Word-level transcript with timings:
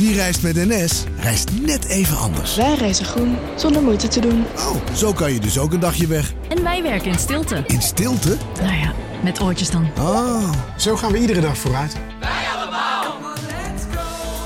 Wie 0.00 0.14
reist 0.14 0.42
met 0.42 0.54
NS, 0.54 1.04
reist 1.16 1.50
net 1.60 1.84
even 1.84 2.16
anders. 2.16 2.56
Wij 2.56 2.74
reizen 2.74 3.04
groen, 3.04 3.36
zonder 3.56 3.82
moeite 3.82 4.08
te 4.08 4.20
doen. 4.20 4.44
Oh, 4.56 4.94
zo 4.94 5.12
kan 5.12 5.32
je 5.32 5.40
dus 5.40 5.58
ook 5.58 5.72
een 5.72 5.80
dagje 5.80 6.06
weg. 6.06 6.32
En 6.48 6.62
wij 6.62 6.82
werken 6.82 7.10
in 7.10 7.18
stilte. 7.18 7.64
In 7.66 7.82
stilte? 7.82 8.36
Nou 8.60 8.74
ja, 8.74 8.92
met 9.22 9.40
oortjes 9.40 9.70
dan. 9.70 9.88
Oh. 9.98 10.52
Zo 10.76 10.96
gaan 10.96 11.12
we 11.12 11.18
iedere 11.18 11.40
dag 11.40 11.58
vooruit. 11.58 11.96
Wij 12.20 12.30
allemaal. 12.56 13.04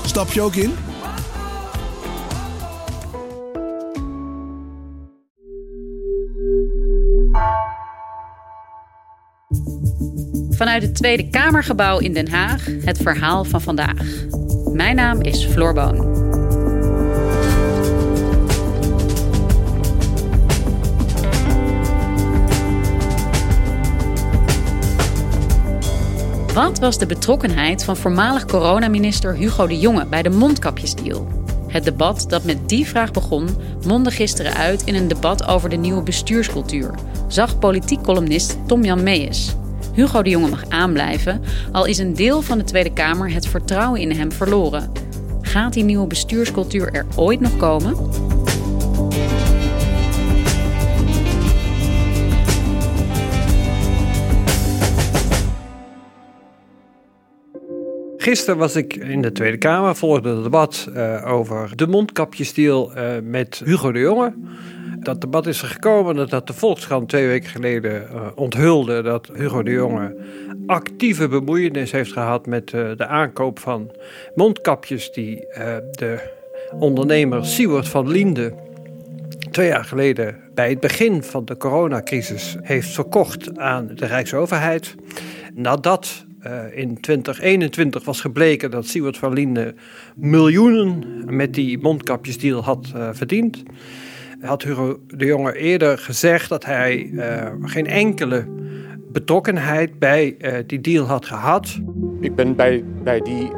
Stap 0.05 0.31
je 0.31 0.41
ook 0.41 0.55
in? 0.55 0.73
Vanuit 10.49 10.81
het 10.81 10.95
Tweede 10.95 11.29
Kamergebouw 11.29 11.99
in 11.99 12.13
Den 12.13 12.29
Haag 12.29 12.65
het 12.65 12.97
verhaal 12.97 13.43
van 13.43 13.61
vandaag. 13.61 14.25
Mijn 14.75 14.95
naam 14.95 15.21
is 15.21 15.45
Floor 15.45 15.73
Boon. 15.73 16.13
Wat 26.53 26.79
was 26.79 26.97
de 26.97 27.05
betrokkenheid 27.07 27.83
van 27.83 27.97
voormalig 27.97 28.45
coronaminister 28.45 29.35
Hugo 29.35 29.67
de 29.67 29.79
Jonge 29.79 30.05
bij 30.05 30.21
de 30.21 30.29
mondkapjesdeal? 30.29 31.27
Het 31.67 31.83
debat 31.83 32.25
dat 32.27 32.43
met 32.43 32.69
die 32.69 32.87
vraag 32.87 33.11
begon, 33.11 33.49
mondde 33.85 34.11
gisteren 34.11 34.53
uit 34.53 34.83
in 34.83 34.95
een 34.95 35.07
debat 35.07 35.47
over 35.47 35.69
de 35.69 35.75
nieuwe 35.75 36.03
bestuurscultuur, 36.03 36.93
zag 37.27 37.59
politiek 37.59 38.01
columnist 38.01 38.57
Tom-Jan 38.67 39.03
Meijers. 39.03 39.55
Hugo 39.95 40.21
de 40.21 40.29
Jonge 40.29 40.49
mag 40.49 40.69
aanblijven, 40.69 41.41
al 41.71 41.85
is 41.85 41.97
een 41.97 42.13
deel 42.13 42.41
van 42.41 42.57
de 42.57 42.63
Tweede 42.63 42.93
Kamer 42.93 43.33
het 43.33 43.47
vertrouwen 43.47 44.01
in 44.01 44.11
hem 44.11 44.31
verloren. 44.31 44.91
Gaat 45.41 45.73
die 45.73 45.83
nieuwe 45.83 46.07
bestuurscultuur 46.07 46.93
er 46.93 47.05
ooit 47.15 47.39
nog 47.39 47.57
komen? 47.57 47.95
Gisteren 58.17 58.57
was 58.57 58.75
ik 58.75 58.95
in 58.95 59.21
de 59.21 59.31
Tweede 59.31 59.57
Kamer, 59.57 59.95
volgde 59.95 60.29
het 60.29 60.43
debat 60.43 60.89
uh, 60.89 61.31
over 61.31 61.75
de 61.75 61.87
mondkapjesdeal 61.87 62.97
uh, 62.97 63.11
met 63.23 63.61
Hugo 63.65 63.91
de 63.91 63.99
Jonge. 63.99 64.33
Dat 65.05 65.21
debat 65.21 65.47
is 65.47 65.61
er 65.61 65.67
gekomen 65.67 66.15
nadat 66.15 66.47
de 66.47 66.53
Volkskrant 66.53 67.09
twee 67.09 67.27
weken 67.27 67.49
geleden 67.49 68.07
uh, 68.11 68.27
onthulde 68.35 69.01
dat 69.01 69.29
Hugo 69.33 69.63
de 69.63 69.71
Jonge 69.71 70.15
actieve 70.65 71.27
bemoeienis 71.27 71.91
heeft 71.91 72.11
gehad 72.11 72.45
met 72.45 72.69
de 72.69 73.05
aankoop 73.07 73.59
van 73.59 73.91
mondkapjes 74.35 75.11
die 75.11 75.47
de 75.91 76.33
ondernemer 76.79 77.45
Siewert 77.45 77.87
van 77.87 78.07
Linde 78.11 78.53
twee 79.51 79.67
jaar 79.67 79.85
geleden 79.85 80.35
bij 80.53 80.69
het 80.69 80.79
begin 80.79 81.23
van 81.23 81.45
de 81.45 81.57
coronacrisis 81.57 82.55
heeft 82.61 82.89
verkocht 82.89 83.57
aan 83.57 83.89
de 83.95 84.05
Rijksoverheid. 84.05 84.95
Nadat 85.53 86.25
in 86.73 86.99
2021 87.01 88.03
was 88.03 88.21
gebleken 88.21 88.71
dat 88.71 88.87
Siewert 88.87 89.17
van 89.17 89.33
Linde 89.33 89.73
miljoenen 90.15 91.03
met 91.25 91.53
die 91.53 91.77
mondkapjesdeal 91.77 92.63
had 92.63 92.91
uh, 92.95 93.09
verdiend. 93.11 93.63
Had 94.41 94.63
Hugo 94.63 94.99
de 95.07 95.25
Jonge 95.25 95.57
eerder 95.57 95.97
gezegd 95.97 96.49
dat 96.49 96.65
hij 96.65 97.09
uh, 97.11 97.51
geen 97.61 97.87
enkele 97.87 98.45
betrokkenheid 99.11 99.99
bij 99.99 100.37
die 100.67 100.81
deal 100.81 101.05
had 101.05 101.25
gehad. 101.25 101.79
Ik 102.19 102.35
ben 102.35 102.55
bij, 102.55 102.83
bij 103.03 103.21
die 103.21 103.51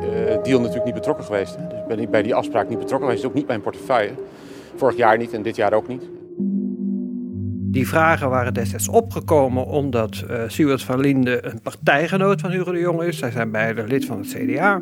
deal 0.43 0.59
natuurlijk 0.59 0.85
niet 0.85 0.93
betrokken 0.93 1.25
geweest. 1.25 1.55
Hè. 1.55 1.67
Dus 1.67 1.79
ben 1.87 1.99
ik 1.99 2.09
bij 2.09 2.23
die 2.23 2.35
afspraak 2.35 2.69
niet 2.69 2.79
betrokken 2.79 3.07
geweest. 3.07 3.25
Ook 3.25 3.33
niet 3.33 3.47
mijn 3.47 3.61
portefeuille. 3.61 4.11
Vorig 4.75 4.95
jaar 4.95 5.17
niet 5.17 5.33
en 5.33 5.41
dit 5.41 5.55
jaar 5.55 5.73
ook 5.73 5.87
niet. 5.87 6.03
Die 7.77 7.87
vragen 7.87 8.29
waren 8.29 8.53
destijds 8.53 8.87
opgekomen 8.87 9.65
omdat 9.65 10.23
uh, 10.57 10.77
van 10.77 10.99
Linde 10.99 11.45
een 11.45 11.61
partijgenoot 11.61 12.41
van 12.41 12.51
Hugo 12.51 12.71
de 12.71 12.79
Jonge 12.79 13.05
is. 13.05 13.17
Zij 13.17 13.31
zijn 13.31 13.51
beide 13.51 13.83
lid 13.87 14.05
van 14.05 14.17
het 14.17 14.27
CDA. 14.27 14.81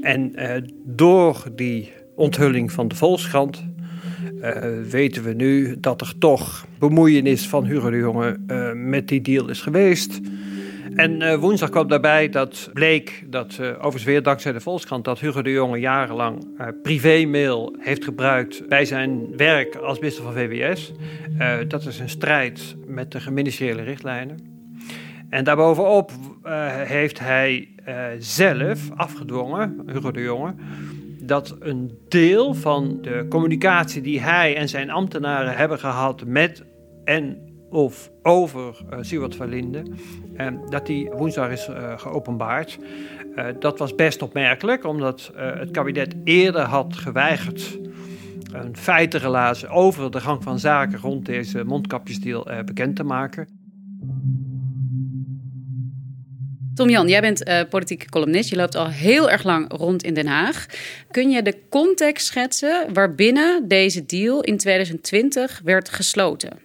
En 0.00 0.32
uh, 0.34 0.50
door 0.84 1.44
die 1.54 1.92
onthulling 2.14 2.72
van 2.72 2.88
de 2.88 2.94
Volkskrant 2.94 3.64
weten 4.88 5.22
we 5.22 5.32
nu 5.32 5.76
dat 5.80 6.00
er 6.00 6.14
toch 6.18 6.66
bemoeienis 6.78 7.48
van 7.48 7.64
Hugo 7.64 7.90
de 7.90 7.96
Jonge 7.96 8.38
met 8.74 9.08
die 9.08 9.20
deal 9.20 9.48
is 9.48 9.60
geweest. 9.60 10.20
En 10.94 11.20
uh, 11.20 11.34
woensdag 11.34 11.70
kwam 11.70 11.88
daarbij 11.88 12.28
dat 12.28 12.70
bleek, 12.72 13.24
dat 13.26 13.60
overigens 13.60 14.04
weer 14.04 14.22
dankzij 14.22 14.52
de 14.52 14.60
Volkskrant, 14.60 15.04
dat 15.04 15.20
Hugo 15.20 15.42
de 15.42 15.50
Jonge 15.50 15.78
jarenlang 15.78 16.46
privémail 16.82 17.76
heeft 17.78 18.04
gebruikt 18.04 18.68
bij 18.68 18.84
zijn 18.84 19.36
werk 19.36 19.76
als 19.76 19.98
minister 19.98 20.24
van 20.24 20.32
VWS. 20.32 20.92
dat 21.68 21.86
is 21.86 21.98
een 21.98 22.08
strijd 22.08 22.76
met 22.86 23.12
de 23.12 23.30
ministeriële 23.30 23.82
richtlijnen. 23.82 24.38
En 25.28 25.44
daarbovenop 25.44 26.12
heeft 26.84 27.18
hij 27.18 27.68
zelf 28.18 28.90
afgedwongen, 28.96 29.82
Hugo 29.86 30.10
de 30.10 30.22
Jonge, 30.22 30.54
dat 31.26 31.56
een 31.60 31.98
deel 32.08 32.54
van 32.54 32.98
de 33.00 33.26
communicatie 33.28 34.02
die 34.02 34.20
hij 34.20 34.56
en 34.56 34.68
zijn 34.68 34.90
ambtenaren 34.90 35.56
hebben 35.56 35.78
gehad 35.78 36.24
met 36.24 36.64
en 37.04 37.52
of 37.70 38.10
over 38.22 38.84
uh, 38.92 38.98
Siewert 39.00 39.36
van 39.36 39.48
Linden, 39.48 39.94
en 40.34 40.60
dat 40.68 40.86
die 40.86 41.10
woensdag 41.10 41.50
is 41.50 41.68
uh, 41.68 41.98
geopenbaard. 41.98 42.78
Dat 43.58 43.78
was 43.78 43.94
best 43.94 44.22
opmerkelijk, 44.22 44.84
omdat 44.84 45.32
het 45.34 45.70
kabinet 45.70 46.14
eerder 46.24 46.62
had 46.62 46.96
geweigerd 46.96 47.78
een 48.52 48.76
feitenrelatie 48.76 49.68
over 49.68 50.10
de 50.10 50.20
gang 50.20 50.42
van 50.42 50.58
zaken 50.58 50.98
rond 50.98 51.26
deze 51.26 51.64
mondkapjesdeal 51.64 52.46
bekend 52.64 52.96
te 52.96 53.04
maken. 53.04 53.53
Tom-Jan, 56.74 57.08
jij 57.08 57.20
bent 57.20 57.48
uh, 57.48 57.60
politieke 57.70 58.08
columnist. 58.08 58.50
Je 58.50 58.56
loopt 58.56 58.74
al 58.74 58.88
heel 58.88 59.30
erg 59.30 59.42
lang 59.42 59.72
rond 59.76 60.02
in 60.02 60.14
Den 60.14 60.26
Haag. 60.26 60.66
Kun 61.10 61.30
je 61.30 61.42
de 61.42 61.56
context 61.68 62.26
schetsen 62.26 62.92
waarbinnen 62.92 63.68
deze 63.68 64.06
deal 64.06 64.40
in 64.40 64.56
2020 64.56 65.60
werd 65.64 65.88
gesloten? 65.88 66.58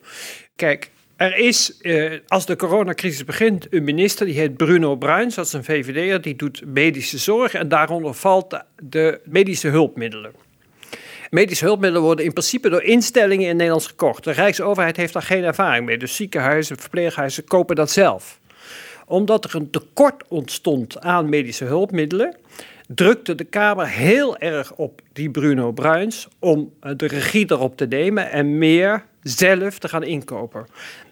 Kijk, 0.56 0.92
er 1.16 1.38
is, 1.38 1.78
eh, 1.82 2.14
als 2.28 2.46
de 2.46 2.56
coronacrisis 2.56 3.24
begint, 3.26 3.68
een 3.70 3.84
minister, 3.84 4.26
die 4.26 4.36
heet 4.36 4.58
Bruno 4.58 4.96
Bruins, 4.96 5.36
dat 5.36 5.46
is 5.46 5.54
een 5.54 5.64
VVD'er, 5.64 6.22
die 6.22 6.36
doet 6.36 6.66
medische 6.66 7.18
zorg 7.18 7.54
en 7.54 7.68
daaronder 7.68 8.14
valt 8.14 8.50
de, 8.50 8.64
de 8.84 9.22
medische 9.24 9.68
hulpmiddelen. 9.68 10.32
Medische 11.30 11.66
hulpmiddelen 11.66 12.06
worden 12.06 12.26
in 12.26 12.34
principe 12.34 12.70
door 12.70 12.84
instellingen 12.84 13.50
in 13.50 13.56
Nederland 13.56 13.88
gekocht. 13.88 14.24
De 14.24 14.32
Rijksoverheid 14.32 14.98
heeft 14.98 15.14
daar 15.14 15.22
geen 15.22 15.44
ervaring 15.44 15.86
mee, 15.86 15.98
dus 15.98 16.16
ziekenhuizen, 16.16 16.78
verpleeghuizen 16.78 17.44
kopen 17.44 17.76
dat 17.76 17.92
zelf. 17.92 18.40
Omdat 19.10 19.44
er 19.44 19.56
een 19.56 19.70
tekort 19.70 20.24
ontstond 20.28 21.00
aan 21.00 21.30
medische 21.30 21.66
hulpmiddelen, 21.66 22.36
drukte 22.88 23.36
de 23.36 23.44
Kamer 23.44 23.88
heel 23.88 24.38
erg 24.38 24.74
op 24.76 25.02
die 25.14 25.30
Bruno 25.30 25.72
Bruins 25.72 26.28
om 26.40 26.74
de 26.96 27.08
regie 27.08 27.52
erop 27.52 27.78
te 27.78 27.86
nemen 27.86 28.32
en 28.32 28.58
meer 28.58 29.06
zelf 29.22 29.80
te 29.80 29.90
gaan 29.90 30.04
inkopen. 30.04 30.66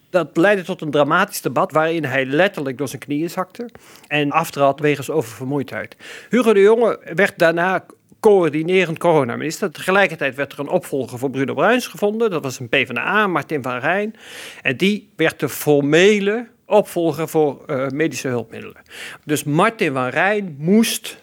Dat 0.09 0.37
leidde 0.37 0.63
tot 0.63 0.81
een 0.81 0.91
dramatisch 0.91 1.41
debat 1.41 1.71
waarin 1.71 2.05
hij 2.05 2.25
letterlijk 2.25 2.77
door 2.77 2.87
zijn 2.87 3.01
knieën 3.01 3.29
zakte 3.29 3.69
en 4.07 4.31
aftrad 4.31 4.79
wegens 4.79 5.09
oververmoeidheid. 5.09 5.95
Hugo 6.29 6.53
de 6.53 6.61
Jonge 6.61 6.99
werd 7.13 7.39
daarna 7.39 7.85
coördinerend 8.19 8.97
coronaminister. 8.97 9.71
Tegelijkertijd 9.71 10.35
werd 10.35 10.53
er 10.53 10.59
een 10.59 10.69
opvolger 10.69 11.19
voor 11.19 11.29
Bruno 11.29 11.53
Bruins 11.53 11.87
gevonden. 11.87 12.29
Dat 12.29 12.43
was 12.43 12.59
een 12.59 12.69
PvdA, 12.69 13.27
Martin 13.27 13.63
van 13.63 13.79
Rijn. 13.79 14.15
En 14.61 14.77
die 14.77 15.09
werd 15.15 15.39
de 15.39 15.49
formele 15.49 16.47
opvolger 16.67 17.27
voor 17.27 17.63
uh, 17.67 17.87
medische 17.87 18.27
hulpmiddelen. 18.27 18.81
Dus 19.25 19.43
Martin 19.43 19.93
van 19.93 20.07
Rijn 20.07 20.55
moest 20.59 21.17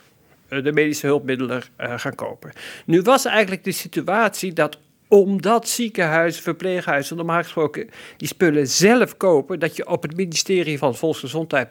uh, 0.48 0.64
de 0.64 0.72
medische 0.72 1.06
hulpmiddelen 1.06 1.62
uh, 1.80 1.92
gaan 1.98 2.14
kopen. 2.14 2.52
Nu 2.86 3.02
was 3.02 3.24
eigenlijk 3.24 3.64
de 3.64 3.72
situatie 3.72 4.52
dat 4.52 4.78
omdat 5.08 5.68
ziekenhuizen, 5.68 6.42
verpleeghuizen 6.42 7.16
normaal 7.16 7.42
gesproken 7.42 7.90
die 8.16 8.28
spullen 8.28 8.68
zelf 8.68 9.16
kopen, 9.16 9.58
dat 9.58 9.76
je 9.76 9.88
op 9.88 10.02
het 10.02 10.16
ministerie 10.16 10.78
van 10.78 10.96
Volksgezondheid 10.96 11.68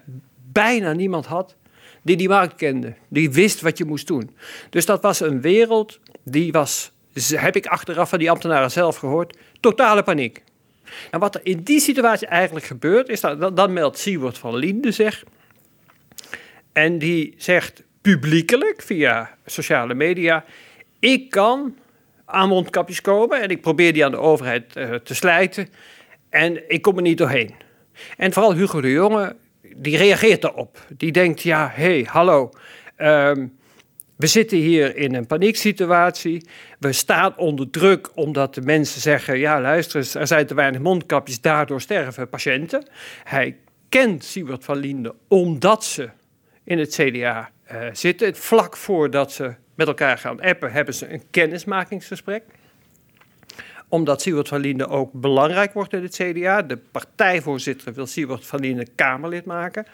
bijna 0.52 0.94
niemand 0.94 1.26
had 1.26 1.56
die 2.02 2.18
die 2.18 2.30
markt 2.30 2.56
kende. 2.56 2.94
Die 3.08 3.32
wist 3.32 3.62
wat 3.62 3.78
je 3.78 3.86
moest 3.86 4.08
doen. 4.08 4.36
Dus 4.70 4.86
dat 4.86 5.02
was 5.02 5.20
een 5.20 5.42
wereld 5.42 6.00
die 6.24 6.52
was, 6.52 6.92
heb 7.30 7.56
ik 7.56 7.66
achteraf 7.66 8.10
van 8.10 8.20
die 8.20 8.32
ambtenaren 8.32 8.72
zelf 8.72 8.96
gehoord, 8.96 9.38
totale 9.60 10.04
paniek. 10.04 10.44
En 11.12 11.20
wat 11.20 11.36
er 11.36 11.42
in 11.44 11.64
die 11.64 11.80
situatie 11.80 12.28
eigenlijk 12.28 12.66
gebeurt, 12.66 13.10
is 13.10 13.22
dat 13.22 13.56
dan 13.56 13.74
meldt 13.74 13.98
Siewert 13.98 14.38
van 14.38 14.56
Linde 14.56 14.92
zich. 14.92 15.24
En 16.74 17.00
die 17.00 17.34
zegt 17.38 17.84
publiekelijk 18.02 18.82
via 18.82 19.38
sociale 19.46 19.94
media: 19.94 20.46
Ik 21.00 21.30
kan 21.30 21.76
aan 22.26 22.50
mondkapjes 22.50 23.02
komen 23.02 23.42
en 23.42 23.50
ik 23.50 23.62
probeer 23.62 23.94
die 23.94 24.06
aan 24.06 24.12
de 24.12 24.18
overheid 24.18 24.76
uh, 24.78 24.96
te 24.96 25.16
slijten. 25.16 25.68
En 26.30 26.70
ik 26.70 26.82
kom 26.82 26.96
er 26.96 27.02
niet 27.02 27.18
doorheen. 27.18 27.54
En 28.18 28.34
vooral 28.34 28.54
Hugo 28.54 28.82
de 28.82 28.92
Jonge, 28.92 29.36
die 29.76 29.98
reageert 29.98 30.42
daarop. 30.42 30.86
Die 30.90 31.12
denkt: 31.12 31.42
Ja, 31.42 31.72
hé, 31.74 31.84
hey, 31.84 32.08
hallo. 32.10 32.50
Um, 32.98 33.58
we 34.16 34.28
zitten 34.28 34.58
hier 34.58 34.96
in 34.96 35.16
een 35.16 35.26
panieksituatie. 35.26 36.46
We 36.80 36.92
staan 36.92 37.38
onder 37.38 37.70
druk 37.70 38.10
omdat 38.16 38.56
de 38.56 38.62
mensen 38.62 39.02
zeggen: 39.02 39.38
ja, 39.40 39.62
luister 39.62 39.98
eens, 39.98 40.16
er 40.16 40.28
zijn 40.28 40.46
te 40.46 40.54
weinig 40.54 40.82
mondkapjes, 40.82 41.42
daardoor 41.42 41.82
sterven 41.82 42.30
patiënten. 42.30 42.88
Hij 43.24 43.58
kent 43.90 44.24
Siebert 44.24 44.64
van 44.64 44.78
Linde 44.78 45.16
omdat 45.28 45.84
ze 45.84 46.10
in 46.64 46.80
het 46.80 46.90
CDA 46.96 47.50
eh, 47.64 47.88
zitten. 47.94 48.36
Vlak 48.36 48.78
voordat 48.78 49.32
ze 49.32 49.54
met 49.76 49.88
elkaar 49.88 50.18
gaan 50.18 50.42
appen, 50.42 50.72
hebben 50.72 50.94
ze 50.94 51.14
een 51.14 51.24
kennismakingsgesprek 51.32 52.44
omdat 53.94 54.22
Siewert 54.22 54.48
van 54.48 54.60
Linden 54.60 54.90
ook 54.90 55.12
belangrijk 55.12 55.74
wordt 55.74 55.94
in 55.94 56.04
het 56.04 56.16
CDA. 56.16 56.62
De 56.62 56.78
partijvoorzitter 56.78 57.94
wil 57.94 58.06
Siewert 58.06 58.46
van 58.46 58.60
Linden 58.60 58.96
Kamerlid 58.96 59.46
maken. 59.46 59.86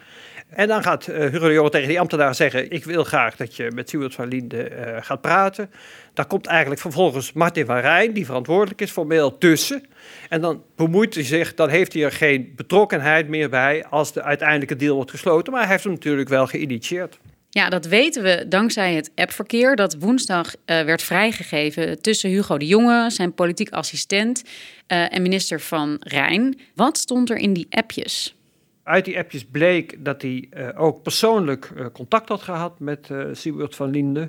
En 0.48 0.68
dan 0.68 0.82
gaat 0.82 1.06
uh, 1.06 1.16
Hugo 1.16 1.46
de 1.46 1.52
Jonge 1.52 1.70
tegen 1.70 1.88
die 1.88 2.00
ambtenaar 2.00 2.34
zeggen... 2.34 2.70
ik 2.70 2.84
wil 2.84 3.04
graag 3.04 3.36
dat 3.36 3.56
je 3.56 3.70
met 3.74 3.88
Siewert 3.88 4.14
van 4.14 4.28
Linden 4.28 4.72
uh, 4.72 4.96
gaat 5.00 5.20
praten. 5.20 5.70
Daar 6.14 6.26
komt 6.26 6.46
eigenlijk 6.46 6.80
vervolgens 6.80 7.32
Martin 7.32 7.66
van 7.66 7.78
Rijn... 7.78 8.12
die 8.12 8.26
verantwoordelijk 8.26 8.80
is 8.80 8.90
formeel 8.90 9.38
tussen. 9.38 9.84
En 10.28 10.40
dan 10.40 10.62
bemoeit 10.76 11.14
hij 11.14 11.24
zich, 11.24 11.54
dan 11.54 11.68
heeft 11.68 11.92
hij 11.92 12.02
er 12.04 12.12
geen 12.12 12.52
betrokkenheid 12.56 13.28
meer 13.28 13.48
bij... 13.48 13.84
als 13.86 14.12
de 14.12 14.22
uiteindelijke 14.22 14.76
deal 14.76 14.94
wordt 14.94 15.10
gesloten. 15.10 15.52
Maar 15.52 15.62
hij 15.62 15.70
heeft 15.70 15.84
hem 15.84 15.92
natuurlijk 15.92 16.28
wel 16.28 16.46
geïnitieerd. 16.46 17.18
Ja, 17.52 17.68
dat 17.68 17.86
weten 17.86 18.22
we 18.22 18.44
dankzij 18.48 18.94
het 18.94 19.10
appverkeer 19.14 19.76
dat 19.76 19.96
woensdag 19.98 20.54
uh, 20.54 20.60
werd 20.64 21.02
vrijgegeven 21.02 22.02
tussen 22.02 22.30
Hugo 22.30 22.58
de 22.58 22.66
Jonge, 22.66 23.10
zijn 23.10 23.34
politiek 23.34 23.70
assistent 23.70 24.42
uh, 24.88 25.14
en 25.14 25.22
minister 25.22 25.60
van 25.60 25.96
Rijn. 26.00 26.60
Wat 26.74 26.98
stond 26.98 27.30
er 27.30 27.36
in 27.36 27.52
die 27.52 27.66
appjes? 27.70 28.36
Uit 28.82 29.04
die 29.04 29.18
appjes 29.18 29.44
bleek 29.44 30.04
dat 30.04 30.22
hij 30.22 30.48
uh, 30.56 30.68
ook 30.76 31.02
persoonlijk 31.02 31.72
contact 31.92 32.28
had 32.28 32.42
gehad 32.42 32.80
met 32.80 33.08
uh, 33.12 33.24
Siebert 33.32 33.74
van 33.74 33.90
Linde. 33.90 34.28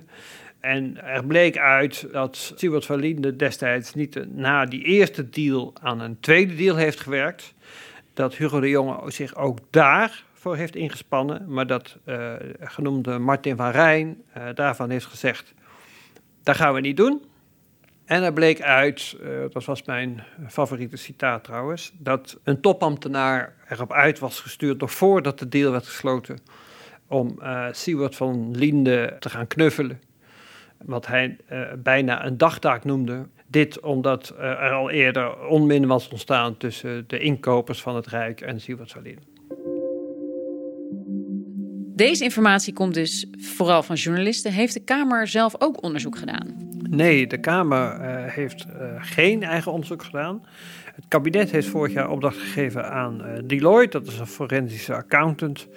En 0.59 1.03
er 1.03 1.25
bleek 1.25 1.57
uit 1.57 2.07
dat 2.11 2.53
Siebert 2.55 2.85
van 2.85 2.99
Linde 2.99 3.35
destijds 3.35 3.93
niet 3.93 4.35
na 4.35 4.65
die 4.65 4.83
eerste 4.83 5.29
deal 5.29 5.73
aan 5.81 5.99
een 5.99 6.19
tweede 6.19 6.55
deal 6.55 6.75
heeft 6.75 6.99
gewerkt. 6.99 7.53
Dat 8.13 8.35
Hugo 8.35 8.59
de 8.59 8.69
Jonge 8.69 9.11
zich 9.11 9.35
ook 9.35 9.59
daar 9.69 10.23
voor 10.41 10.55
heeft 10.55 10.75
ingespannen, 10.75 11.45
maar 11.47 11.67
dat 11.67 11.97
uh, 12.05 12.33
genoemde 12.59 13.17
Martin 13.17 13.55
van 13.55 13.69
Rijn 13.69 14.21
uh, 14.37 14.43
daarvan 14.53 14.89
heeft 14.89 15.05
gezegd: 15.05 15.53
dat 16.43 16.55
gaan 16.55 16.73
we 16.73 16.79
niet 16.79 16.97
doen. 16.97 17.21
En 18.05 18.23
er 18.23 18.33
bleek 18.33 18.61
uit, 18.61 19.17
uh, 19.21 19.29
dat 19.51 19.65
was 19.65 19.83
mijn 19.83 20.23
favoriete 20.47 20.97
citaat 20.97 21.43
trouwens, 21.43 21.91
dat 21.97 22.39
een 22.43 22.61
topambtenaar 22.61 23.53
erop 23.69 23.91
uit 23.91 24.19
was 24.19 24.39
gestuurd 24.39 24.79
nog 24.79 24.91
voordat 24.91 25.39
de 25.39 25.47
deal 25.47 25.71
werd 25.71 25.87
gesloten 25.87 26.39
om 27.07 27.39
uh, 27.41 27.67
van 28.09 28.57
Linde 28.57 29.15
te 29.19 29.29
gaan 29.29 29.47
knuffelen. 29.47 30.01
Wat 30.77 31.07
hij 31.07 31.37
bijna 31.77 32.25
een 32.25 32.37
dagtaak 32.37 32.83
noemde. 32.83 33.27
Dit 33.47 33.79
omdat 33.79 34.33
er 34.37 34.71
al 34.71 34.89
eerder 34.89 35.47
onmin 35.47 35.87
was 35.87 36.09
ontstaan 36.09 36.57
tussen 36.57 37.03
de 37.07 37.19
inkopers 37.19 37.81
van 37.81 37.95
het 37.95 38.07
Rijk 38.07 38.41
en 38.41 38.61
Siewert 38.61 38.91
van 38.91 39.01
Linde. 39.01 39.30
Deze 42.01 42.23
informatie 42.23 42.73
komt 42.73 42.93
dus 42.93 43.25
vooral 43.37 43.83
van 43.83 43.95
journalisten. 43.95 44.51
Heeft 44.51 44.73
de 44.73 44.79
Kamer 44.79 45.27
zelf 45.27 45.55
ook 45.57 45.83
onderzoek 45.83 46.17
gedaan? 46.17 46.47
Nee, 46.89 47.27
de 47.27 47.39
Kamer 47.39 47.99
uh, 47.99 48.33
heeft 48.33 48.65
uh, 48.65 48.73
geen 48.97 49.43
eigen 49.43 49.71
onderzoek 49.71 50.03
gedaan. 50.03 50.45
Het 50.95 51.05
kabinet 51.07 51.51
heeft 51.51 51.67
vorig 51.67 51.93
jaar 51.93 52.09
opdracht 52.09 52.37
gegeven 52.37 52.91
aan 52.91 53.21
uh, 53.21 53.39
Deloitte, 53.43 53.99
dat 53.99 54.07
is 54.07 54.19
een 54.19 54.27
forensische 54.27 54.95
accountant. 54.95 55.67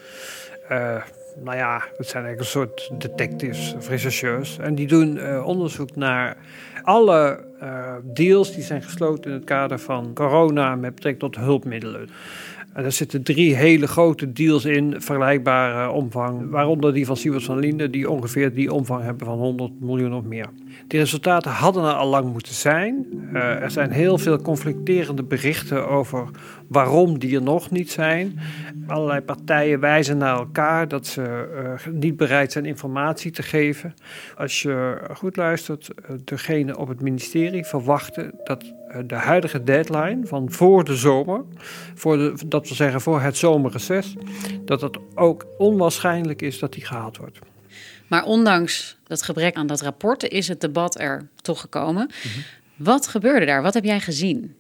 nou 1.44 1.56
ja, 1.56 1.82
dat 1.96 2.08
zijn 2.08 2.24
eigenlijk 2.24 2.38
een 2.38 2.44
soort 2.44 2.90
detectives 2.98 3.74
of. 3.74 4.58
En 4.58 4.74
die 4.74 4.86
doen 4.86 5.42
onderzoek 5.42 5.96
naar 5.96 6.36
alle 6.82 7.44
deals 8.02 8.54
die 8.54 8.62
zijn 8.62 8.82
gesloten 8.82 9.30
in 9.30 9.36
het 9.36 9.46
kader 9.46 9.78
van 9.78 10.14
corona 10.14 10.76
met 10.76 10.94
betrekking 10.94 11.32
tot 11.32 11.44
hulpmiddelen. 11.44 12.08
En 12.74 12.84
er 12.84 12.92
zitten 12.92 13.22
drie 13.22 13.54
hele 13.54 13.86
grote 13.86 14.32
deals 14.32 14.64
in, 14.64 14.94
vergelijkbare 14.98 15.90
omvang. 15.90 16.50
Waaronder 16.50 16.94
die 16.94 17.06
van 17.06 17.16
Siewert 17.16 17.44
van 17.44 17.58
Linden, 17.58 17.90
die 17.90 18.10
ongeveer 18.10 18.54
die 18.54 18.72
omvang 18.72 19.02
hebben 19.02 19.26
van 19.26 19.38
100 19.38 19.80
miljoen 19.80 20.14
of 20.14 20.24
meer. 20.24 20.48
Die 20.86 20.98
resultaten 21.00 21.50
hadden 21.50 21.84
er 21.84 21.92
al 21.92 22.08
lang 22.08 22.32
moeten 22.32 22.54
zijn. 22.54 23.06
Uh, 23.32 23.62
er 23.62 23.70
zijn 23.70 23.90
heel 23.90 24.18
veel 24.18 24.42
conflicterende 24.42 25.22
berichten 25.22 25.88
over 25.88 26.28
waarom 26.68 27.18
die 27.18 27.36
er 27.36 27.42
nog 27.42 27.70
niet 27.70 27.90
zijn. 27.90 28.38
Allerlei 28.86 29.20
partijen 29.20 29.80
wijzen 29.80 30.18
naar 30.18 30.38
elkaar 30.38 30.88
dat 30.88 31.06
ze 31.06 31.48
uh, 31.86 31.92
niet 31.92 32.16
bereid 32.16 32.52
zijn 32.52 32.64
informatie 32.64 33.30
te 33.30 33.42
geven. 33.42 33.94
Als 34.36 34.62
je 34.62 34.98
goed 35.14 35.36
luistert, 35.36 35.88
uh, 35.88 36.16
degene 36.24 36.78
op 36.78 36.88
het 36.88 37.00
ministerie 37.00 37.64
verwachten 37.64 38.32
dat 38.44 38.72
de 39.06 39.14
huidige 39.14 39.62
deadline 39.62 40.26
van 40.26 40.52
voor 40.52 40.84
de 40.84 40.96
zomer, 40.96 41.42
voor 41.94 42.16
de, 42.16 42.34
dat 42.46 42.68
we 42.68 42.74
zeggen 42.74 43.00
voor 43.00 43.20
het 43.20 43.36
zomerreces, 43.36 44.16
dat 44.64 44.80
het 44.80 44.98
ook 45.14 45.46
onwaarschijnlijk 45.58 46.42
is 46.42 46.58
dat 46.58 46.72
die 46.72 46.84
gehaald 46.84 47.16
wordt. 47.16 47.38
Maar 48.06 48.24
ondanks 48.24 48.96
dat 49.06 49.22
gebrek 49.22 49.54
aan 49.54 49.66
dat 49.66 49.80
rapport 49.80 50.28
is 50.28 50.48
het 50.48 50.60
debat 50.60 51.00
er 51.00 51.28
toch 51.42 51.60
gekomen. 51.60 52.06
Mhm. 52.06 52.38
Wat 52.76 53.06
gebeurde 53.06 53.46
daar? 53.46 53.62
Wat 53.62 53.74
heb 53.74 53.84
jij 53.84 54.00
gezien? 54.00 54.54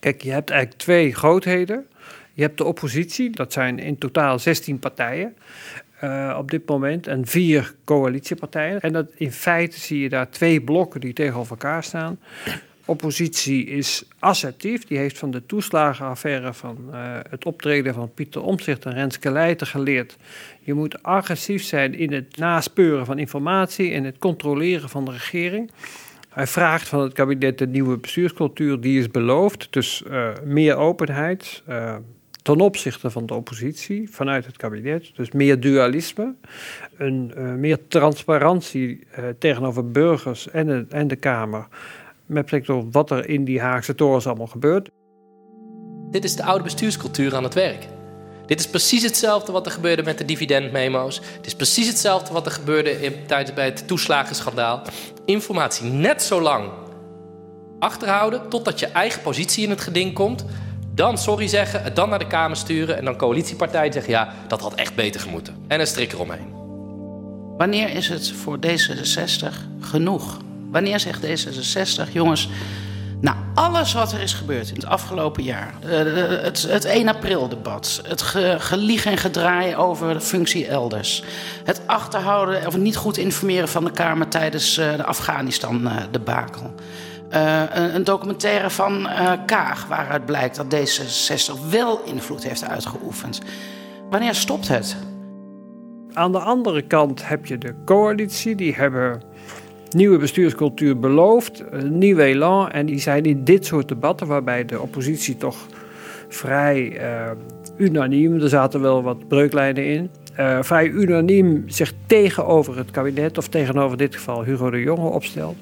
Kijk, 0.00 0.22
je 0.22 0.30
hebt 0.30 0.50
eigenlijk 0.50 0.80
twee 0.80 1.14
grootheden. 1.14 1.86
Je 2.32 2.42
hebt 2.42 2.58
de 2.58 2.64
oppositie, 2.64 3.30
dat 3.30 3.52
zijn 3.52 3.78
in 3.78 3.98
totaal 3.98 4.38
16 4.38 4.78
partijen. 4.78 5.36
Uh, 6.04 6.36
op 6.38 6.50
dit 6.50 6.68
moment 6.68 7.06
en 7.06 7.26
vier 7.26 7.74
coalitiepartijen. 7.84 8.80
En 8.80 8.92
dat, 8.92 9.10
in 9.14 9.32
feite 9.32 9.80
zie 9.80 10.00
je 10.00 10.08
daar 10.08 10.30
twee 10.30 10.60
blokken 10.60 11.00
die 11.00 11.12
tegenover 11.12 11.50
elkaar 11.50 11.84
staan 11.84 12.18
oppositie 12.88 13.66
is 13.66 14.04
assertief. 14.18 14.84
Die 14.84 14.98
heeft 14.98 15.18
van 15.18 15.30
de 15.30 15.46
toeslagenaffaire 15.46 16.54
van 16.54 16.78
uh, 16.90 17.18
het 17.30 17.44
optreden 17.44 17.94
van 17.94 18.12
Pieter 18.14 18.42
Omtzigt 18.42 18.84
en 18.84 18.92
Renske 18.92 19.30
Leijten 19.30 19.66
geleerd. 19.66 20.16
Je 20.60 20.74
moet 20.74 21.02
agressief 21.02 21.62
zijn 21.62 21.94
in 21.94 22.12
het 22.12 22.36
naspeuren 22.36 23.06
van 23.06 23.18
informatie 23.18 23.92
en 23.92 24.04
het 24.04 24.18
controleren 24.18 24.88
van 24.88 25.04
de 25.04 25.10
regering. 25.10 25.70
Hij 26.28 26.46
vraagt 26.46 26.88
van 26.88 27.00
het 27.00 27.12
kabinet 27.12 27.58
de 27.58 27.66
nieuwe 27.66 27.96
bestuurscultuur 27.96 28.80
die 28.80 28.98
is 28.98 29.10
beloofd. 29.10 29.66
Dus 29.70 30.02
uh, 30.06 30.28
meer 30.44 30.76
openheid 30.76 31.62
uh, 31.68 31.96
ten 32.42 32.60
opzichte 32.60 33.10
van 33.10 33.26
de 33.26 33.34
oppositie 33.34 34.08
vanuit 34.10 34.46
het 34.46 34.56
kabinet. 34.56 35.10
Dus 35.14 35.30
meer 35.30 35.60
dualisme, 35.60 36.34
een, 36.96 37.32
meer 37.60 37.78
transparantie 37.88 39.06
tegenover 39.38 39.90
burgers 39.90 40.50
en, 40.50 40.86
en 40.90 41.08
de 41.08 41.16
Kamer 41.16 41.66
met 42.28 42.42
betrekking 42.42 42.82
tot 42.82 42.92
wat 42.92 43.10
er 43.10 43.28
in 43.28 43.44
die 43.44 43.60
Haagse 43.60 43.94
torens 43.94 44.26
allemaal 44.26 44.46
gebeurt. 44.46 44.90
Dit 46.10 46.24
is 46.24 46.36
de 46.36 46.44
oude 46.44 46.64
bestuurscultuur 46.64 47.34
aan 47.34 47.42
het 47.42 47.54
werk. 47.54 47.88
Dit 48.46 48.60
is 48.60 48.68
precies 48.68 49.02
hetzelfde 49.02 49.52
wat 49.52 49.66
er 49.66 49.72
gebeurde 49.72 50.02
met 50.02 50.18
de 50.18 50.24
dividendmemo's. 50.24 51.20
Het 51.36 51.46
is 51.46 51.54
precies 51.54 51.86
hetzelfde 51.86 52.32
wat 52.32 52.46
er 52.46 52.52
gebeurde 52.52 53.02
in, 53.02 53.12
tijdens 53.26 53.54
bij 53.54 53.64
het 53.64 53.86
toeslagenschandaal. 53.86 54.82
Informatie 55.24 55.90
net 55.90 56.22
zo 56.22 56.40
lang 56.40 56.70
achterhouden 57.78 58.48
totdat 58.48 58.78
je 58.78 58.86
eigen 58.86 59.22
positie 59.22 59.64
in 59.64 59.70
het 59.70 59.80
geding 59.80 60.14
komt. 60.14 60.44
Dan 60.94 61.18
sorry 61.18 61.46
zeggen, 61.46 61.82
het 61.82 61.96
dan 61.96 62.08
naar 62.08 62.18
de 62.18 62.26
Kamer 62.26 62.56
sturen 62.56 62.96
en 62.96 63.04
dan 63.04 63.16
coalitiepartijen 63.16 63.92
zeggen 63.92 64.12
ja, 64.12 64.34
dat 64.48 64.60
had 64.60 64.74
echt 64.74 64.94
beter 64.94 65.20
gemoeten. 65.20 65.56
En 65.66 65.80
een 65.80 65.86
strik 65.86 66.12
eromheen. 66.12 66.56
Wanneer 67.56 67.90
is 67.90 68.08
het 68.08 68.30
voor 68.32 68.58
D66 68.66 69.54
genoeg? 69.80 70.38
Wanneer 70.70 71.00
zegt 71.00 71.26
D66, 71.26 72.12
jongens, 72.12 72.48
nou, 73.20 73.36
alles 73.54 73.92
wat 73.92 74.12
er 74.12 74.20
is 74.20 74.32
gebeurd 74.32 74.68
in 74.68 74.74
het 74.74 74.86
afgelopen 74.86 75.42
jaar, 75.42 75.74
het, 75.84 76.62
het 76.62 76.84
1 76.84 77.08
april 77.08 77.48
debat, 77.48 78.02
het 78.06 78.22
ge, 78.22 78.56
gelieg 78.58 79.06
en 79.06 79.16
gedraai 79.16 79.76
over 79.76 80.12
de 80.12 80.20
functie 80.20 80.66
elders, 80.66 81.22
het 81.64 81.80
achterhouden 81.86 82.66
of 82.66 82.76
niet 82.76 82.96
goed 82.96 83.16
informeren 83.16 83.68
van 83.68 83.84
de 83.84 83.90
Kamer 83.90 84.28
tijdens 84.28 84.78
uh, 84.78 84.96
de 84.96 85.04
Afghanistan-debakel. 85.04 86.74
Uh, 87.32 87.62
een, 87.72 87.94
een, 87.94 88.04
documentaire 88.04 88.70
van 88.70 89.08
Kaag, 89.46 89.86
waaruit 89.86 90.26
blijkt 90.26 90.56
dat 90.56 90.74
D66 90.74 91.68
wel 91.70 92.02
invloed 92.04 92.42
heeft 92.42 92.64
uitgeoefend. 92.64 93.40
Wanneer 94.10 94.34
stopt 94.34 94.68
het? 94.68 94.96
Aan 96.12 96.32
de 96.32 96.38
andere 96.38 96.82
kant 96.82 97.28
heb 97.28 97.46
je 97.46 97.58
de 97.58 97.74
coalitie, 97.84 98.54
die 98.54 98.74
hebben 98.74 99.22
nieuwe 99.94 100.18
bestuurscultuur 100.18 100.98
beloofd, 100.98 101.64
een 101.70 101.98
nieuw 101.98 102.18
elan. 102.18 102.70
En 102.70 102.86
die 102.86 102.98
zijn 102.98 103.24
in 103.24 103.44
dit 103.44 103.66
soort 103.66 103.88
debatten, 103.88 104.26
waarbij 104.26 104.64
de 104.64 104.80
oppositie 104.80 105.36
toch 105.36 105.66
vrij 106.28 107.00
uh, 107.00 107.30
unaniem, 107.76 108.40
er 108.40 108.48
zaten 108.48 108.80
wel 108.80 109.02
wat 109.02 109.28
breuklijnen 109.28 109.86
in, 109.86 110.10
uh, 110.38 110.62
vrij 110.62 110.88
unaniem 110.88 111.62
zich 111.66 111.92
tegenover 112.06 112.76
het 112.76 112.90
kabinet, 112.90 113.38
of 113.38 113.48
tegenover 113.48 113.90
in 113.90 113.96
dit 114.04 114.14
geval 114.14 114.44
Hugo 114.44 114.70
de 114.70 114.80
Jonge, 114.80 115.08
opstelt. 115.08 115.56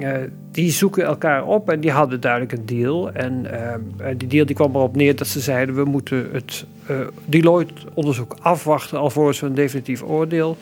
Uh, 0.00 0.12
die 0.50 0.70
zoeken 0.70 1.04
elkaar 1.04 1.46
op 1.46 1.70
en 1.70 1.80
die 1.80 1.90
hadden 1.90 2.20
duidelijk 2.20 2.52
een 2.52 2.66
deal. 2.66 3.12
En 3.12 3.46
die 4.16 4.28
deal 4.28 4.46
die 4.46 4.54
kwam 4.54 4.74
erop 4.74 4.96
neer 4.96 5.16
dat 5.16 5.26
ze 5.26 5.40
zeiden: 5.40 5.74
we 5.74 5.84
moeten 5.84 6.28
het 6.32 6.66
Deloitte-onderzoek 7.24 8.36
afwachten 8.40 8.98
alvorens 8.98 9.40
we 9.40 9.46
een 9.46 9.54
definitief 9.54 10.02
oordeel 10.02 10.56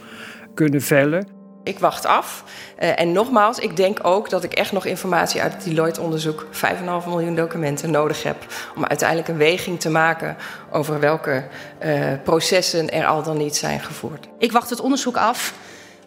kunnen 0.54 0.80
vellen. 0.80 1.39
Ik 1.64 1.78
wacht 1.78 2.06
af. 2.06 2.44
Uh, 2.78 3.00
en 3.00 3.12
nogmaals, 3.12 3.58
ik 3.58 3.76
denk 3.76 3.98
ook 4.02 4.30
dat 4.30 4.44
ik 4.44 4.52
echt 4.52 4.72
nog 4.72 4.84
informatie 4.84 5.42
uit 5.42 5.52
het 5.52 5.64
Deloitte-onderzoek, 5.64 6.46
5,5 6.52 7.06
miljoen 7.06 7.34
documenten, 7.34 7.90
nodig 7.90 8.22
heb 8.22 8.36
om 8.76 8.84
uiteindelijk 8.84 9.28
een 9.28 9.36
weging 9.36 9.80
te 9.80 9.90
maken 9.90 10.36
over 10.70 11.00
welke 11.00 11.44
uh, 11.84 12.12
processen 12.24 12.90
er 12.90 13.06
al 13.06 13.22
dan 13.22 13.36
niet 13.36 13.56
zijn 13.56 13.80
gevoerd. 13.80 14.28
Ik 14.38 14.52
wacht 14.52 14.70
het 14.70 14.80
onderzoek 14.80 15.16
af 15.16 15.54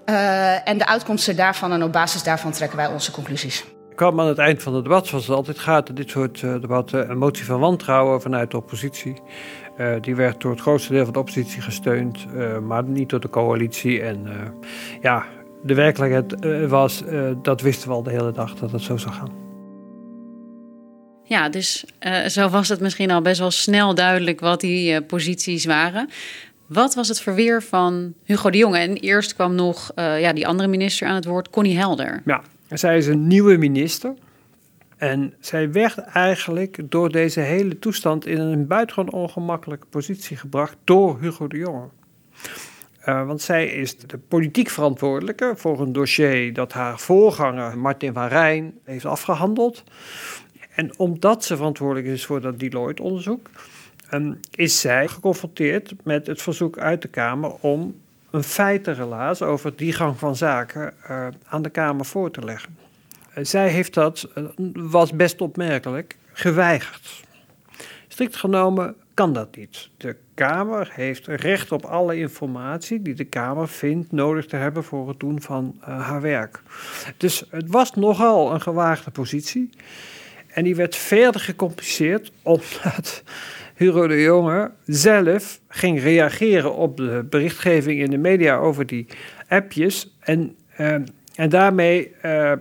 uh, 0.06 0.68
en 0.68 0.78
de 0.78 0.88
uitkomsten 0.88 1.36
daarvan 1.36 1.72
en 1.72 1.84
op 1.84 1.92
basis 1.92 2.24
daarvan 2.24 2.52
trekken 2.52 2.78
wij 2.78 2.88
onze 2.88 3.12
conclusies. 3.12 3.66
Ik 3.90 4.00
kwam 4.00 4.20
aan 4.20 4.28
het 4.28 4.38
eind 4.38 4.64
van 4.64 4.74
het 4.74 4.84
debat, 4.84 5.08
zoals 5.08 5.28
het 5.28 5.36
altijd 5.36 5.60
gaat, 5.60 5.96
dit 5.96 6.10
soort 6.10 6.42
debatten, 6.42 7.10
een 7.10 7.18
motie 7.18 7.46
van 7.46 7.60
wantrouwen 7.60 8.22
vanuit 8.22 8.52
de 8.52 8.58
oppositie. 8.58 9.22
Uh, 9.78 9.96
die 10.02 10.16
werd 10.16 10.42
door 10.42 10.52
het 10.52 10.62
grootste 10.62 10.94
deel 10.94 11.04
van 11.04 11.14
de 11.14 11.20
oppositie 11.20 11.62
gesteund, 11.62 12.26
uh, 12.34 12.58
maar 12.58 12.84
niet 12.84 13.10
door 13.10 13.20
de 13.20 13.30
coalitie. 13.30 14.02
En 14.02 14.26
uh, 14.26 14.34
ja, 15.02 15.26
de 15.64 15.74
werkelijkheid 15.74 16.36
was, 16.70 17.04
dat 17.42 17.62
wisten 17.62 17.88
we 17.88 17.94
al 17.94 18.04
de 18.04 18.10
hele 18.10 18.32
dag, 18.32 18.56
dat 18.56 18.72
het 18.72 18.82
zo 18.82 18.98
zou 18.98 19.14
gaan. 19.14 19.32
Ja, 21.24 21.50
dus 21.50 21.86
zo 22.28 22.50
was 22.50 22.70
het 22.70 22.80
misschien 22.80 23.12
al 23.12 23.22
best 23.22 23.40
wel 23.40 23.52
snel 23.52 23.96
duidelijk 23.96 24.40
wat 24.40 24.62
die 24.62 25.02
posities 25.02 25.66
waren. 25.66 26.10
Wat 26.68 26.96
was 26.96 27.08
het 27.08 27.22
verweer 27.22 27.64
van 27.64 28.14
Hugo 28.24 28.50
de 28.50 28.58
Jonge? 28.58 28.78
En 28.78 28.96
eerst 28.96 29.36
kwam 29.36 29.56
nog 29.56 29.92
ja, 29.96 30.34
die 30.34 30.48
andere 30.48 30.70
minister 30.70 31.08
aan 31.08 31.16
het 31.16 31.26
woord, 31.26 31.50
Connie 31.50 31.78
Helder. 31.78 32.22
Ja, 32.26 32.42
zij 32.70 32.98
is 32.98 33.08
een 33.08 33.28
nieuwe 33.28 33.58
minister. 33.58 34.14
En 34.98 35.34
zij 35.40 35.72
werd 35.72 35.98
eigenlijk 35.98 36.80
door 36.90 37.12
deze 37.12 37.40
hele 37.40 37.80
toestand 37.80 38.26
in 38.26 38.40
een 38.40 38.68
buitengewoon 38.68 39.14
ongemakkelijke 39.14 39.86
positie 39.86 40.38
gebracht 40.38 40.76
door 40.84 41.20
Hugo 41.20 41.48
de 41.48 41.58
Jonge. 41.58 41.88
Uh, 43.06 43.26
want 43.26 43.42
zij 43.42 43.68
is 43.68 43.98
de 43.98 44.18
politiek 44.18 44.70
verantwoordelijke 44.70 45.54
voor 45.56 45.82
een 45.82 45.92
dossier 45.92 46.54
dat 46.54 46.74
haar 46.74 47.00
voorganger 47.00 47.78
Martin 47.78 48.14
van 48.14 48.28
Rijn 48.28 48.74
heeft 48.84 49.06
afgehandeld. 49.06 49.84
En 50.76 51.00
omdat 51.00 51.44
ze 51.46 51.56
verantwoordelijk 51.56 52.08
is 52.08 52.26
voor 52.26 52.42
dat 52.42 52.60
Deloitte-onderzoek, 52.60 53.50
um, 54.12 54.40
is 54.52 54.80
zij 54.80 55.08
geconfronteerd 55.08 55.94
met 56.04 56.28
het 56.28 56.42
verzoek 56.42 56.78
uit 56.78 57.02
de 57.02 57.08
Kamer 57.08 57.52
om 57.60 58.02
een 58.32 58.44
feitenrelaas 58.44 59.42
over 59.42 59.76
die 59.76 59.94
gang 59.94 60.20
van 60.20 60.36
zaken 60.36 60.94
uh, 61.10 61.28
aan 61.48 61.62
de 61.62 61.70
Kamer 61.70 62.06
voor 62.06 62.32
te 62.32 62.42
leggen. 62.42 62.78
Zij 63.42 63.70
heeft 63.70 63.94
dat, 63.94 64.28
was 64.74 65.12
best 65.12 65.42
opmerkelijk, 65.42 66.18
geweigerd. 66.34 67.24
Strikt 68.08 68.36
genomen 68.36 68.96
kan 69.14 69.34
dat 69.34 69.56
niet. 69.56 69.90
De 69.98 70.16
Kamer 70.34 70.90
heeft 70.94 71.28
recht 71.28 71.72
op 71.72 71.86
alle 71.86 72.18
informatie 72.18 73.02
die 73.02 73.14
de 73.14 73.24
Kamer 73.24 73.68
vindt 73.68 74.12
nodig 74.12 74.46
te 74.46 74.56
hebben 74.56 74.84
voor 74.84 75.08
het 75.08 75.20
doen 75.20 75.42
van 75.42 75.76
uh, 75.80 76.08
haar 76.08 76.22
werk. 76.22 76.62
Dus 77.18 77.44
het 77.50 77.68
was 77.68 77.92
nogal 77.92 78.54
een 78.54 78.62
gewaagde 78.62 79.12
positie. 79.12 79.70
En 80.48 80.64
die 80.64 80.76
werd 80.76 80.96
verder 80.96 81.42
gecompliceerd 81.42 82.32
omdat 82.44 83.24
Hugo 83.76 84.08
de 84.08 84.22
Jonge 84.22 84.72
zelf 84.86 85.60
ging 85.68 86.02
reageren 86.02 86.76
op 86.76 86.98
de 86.98 87.26
berichtgeving 87.30 88.00
in 88.00 88.10
de 88.10 88.18
media 88.18 88.58
over 88.58 88.86
die 88.86 89.08
appjes. 89.48 90.16
En, 90.20 90.56
uh, 90.78 90.96
en 91.36 91.50
daarmee. 91.50 92.16
Uh, 92.26 92.52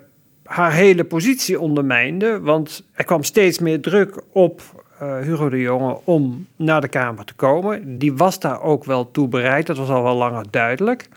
haar 0.43 0.73
hele 0.73 1.05
positie 1.05 1.61
ondermijnde. 1.61 2.41
Want 2.41 2.85
er 2.93 3.05
kwam 3.05 3.23
steeds 3.23 3.59
meer 3.59 3.81
druk 3.81 4.23
op 4.33 4.82
uh, 5.03 5.19
Hugo 5.19 5.49
de 5.49 5.61
Jonge 5.61 6.01
om 6.05 6.47
naar 6.57 6.81
de 6.81 6.89
Kamer 6.89 7.25
te 7.25 7.35
komen. 7.35 7.99
Die 7.99 8.13
was 8.13 8.41
daar 8.41 8.63
ook 8.63 8.85
wel 8.85 9.11
toe 9.11 9.29
bereid, 9.29 9.67
dat 9.67 9.77
was 9.77 9.89
al 9.89 10.03
wel 10.03 10.17
langer 10.17 10.45
duidelijk. 10.51 11.09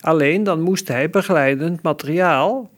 Alleen 0.00 0.44
dan 0.44 0.60
moest 0.60 0.88
hij 0.88 1.10
begeleidend 1.10 1.82
materiaal, 1.82 2.70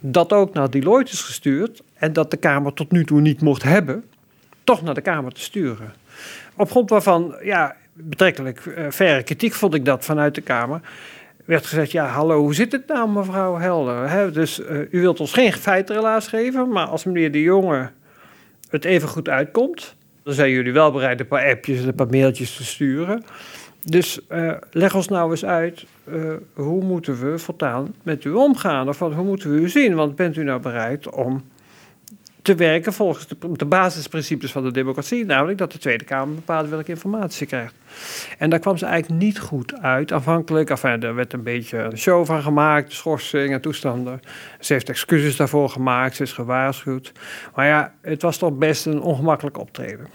dat 0.00 0.32
ook 0.32 0.52
naar 0.52 0.70
Deloitte 0.70 1.12
is 1.12 1.22
gestuurd 1.22 1.82
en 1.94 2.12
dat 2.12 2.30
de 2.30 2.36
Kamer 2.36 2.72
tot 2.72 2.90
nu 2.90 3.04
toe 3.04 3.20
niet 3.20 3.40
mocht 3.40 3.62
hebben, 3.62 4.04
toch 4.64 4.82
naar 4.82 4.94
de 4.94 5.00
Kamer 5.00 5.32
te 5.32 5.40
sturen. 5.40 5.92
Op 6.56 6.70
grond 6.70 6.90
waarvan, 6.90 7.36
ja, 7.42 7.76
betrekkelijk 7.92 8.64
uh, 8.64 8.86
verre 8.88 9.22
kritiek 9.22 9.52
vond 9.52 9.74
ik 9.74 9.84
dat 9.84 10.04
vanuit 10.04 10.34
de 10.34 10.40
Kamer 10.40 10.80
werd 11.44 11.66
gezegd: 11.66 11.90
Ja, 11.90 12.06
hallo, 12.06 12.38
hoe 12.40 12.54
zit 12.54 12.72
het 12.72 12.86
nou, 12.86 13.08
mevrouw 13.08 13.56
Helder? 13.56 14.10
He, 14.10 14.30
dus 14.30 14.60
uh, 14.60 14.78
u 14.90 15.00
wilt 15.00 15.20
ons 15.20 15.32
geen 15.32 15.52
feitenrelaas 15.52 16.28
geven, 16.28 16.68
maar 16.68 16.86
als 16.86 17.04
meneer 17.04 17.32
De 17.32 17.42
Jonge 17.42 17.90
het 18.76 18.84
even 18.84 19.08
goed 19.08 19.28
uitkomt, 19.28 19.94
dan 20.22 20.34
zijn 20.34 20.50
jullie 20.50 20.72
wel 20.72 20.92
bereid 20.92 21.20
een 21.20 21.26
paar 21.26 21.50
appjes 21.50 21.80
en 21.80 21.88
een 21.88 21.94
paar 21.94 22.10
mailtjes 22.10 22.56
te 22.56 22.64
sturen. 22.64 23.24
Dus 23.84 24.20
uh, 24.32 24.52
leg 24.70 24.94
ons 24.94 25.08
nou 25.08 25.30
eens 25.30 25.44
uit, 25.44 25.84
uh, 26.08 26.32
hoe 26.52 26.84
moeten 26.84 27.20
we 27.20 27.38
voortaan 27.38 27.94
met 28.02 28.24
u 28.24 28.30
omgaan? 28.30 28.88
Of 28.88 28.98
wat, 28.98 29.12
hoe 29.12 29.24
moeten 29.24 29.54
we 29.54 29.60
u 29.60 29.68
zien? 29.68 29.94
Want 29.94 30.16
bent 30.16 30.36
u 30.36 30.44
nou 30.44 30.60
bereid 30.60 31.10
om 31.10 31.44
te 32.46 32.54
werken 32.54 32.92
volgens 32.92 33.26
de, 33.26 33.36
de, 33.52 33.64
basisprincipes 33.64 34.52
van 34.52 34.62
de 34.62 34.72
democratie, 34.72 35.24
namelijk 35.24 35.58
dat 35.58 35.72
de 35.72 35.78
Tweede 35.78 36.04
Kamer 36.04 36.34
bepaalt 36.34 36.68
welke 36.68 36.90
informatie 36.90 37.46
krijgt. 37.46 37.74
En 38.38 38.50
daar 38.50 38.58
kwam 38.58 38.76
ze 38.76 38.86
eigenlijk 38.86 39.22
niet 39.22 39.38
goed 39.38 39.80
uit. 39.80 40.12
Afhankelijk, 40.12 40.70
enfin, 40.70 41.02
er 41.02 41.14
werd 41.14 41.32
een 41.32 41.42
beetje 41.42 41.78
een 41.78 41.98
show 41.98 42.26
van 42.26 42.42
gemaakt, 42.42 42.92
schorsing 42.92 43.52
en 43.52 43.60
toestanden. 43.60 44.20
Ze 44.60 44.72
heeft 44.72 44.88
excuses 44.88 45.36
daarvoor 45.36 45.68
gemaakt, 45.68 46.16
ze 46.16 46.22
is 46.22 46.32
gewaarschuwd. 46.32 47.12
Maar 47.54 47.66
ja, 47.66 47.92
het 48.00 48.22
was 48.22 48.36
toch 48.36 48.52
best 48.52 48.86
een 48.86 49.00
ongemakkelijk 49.00 49.58
optreden. 49.58 50.06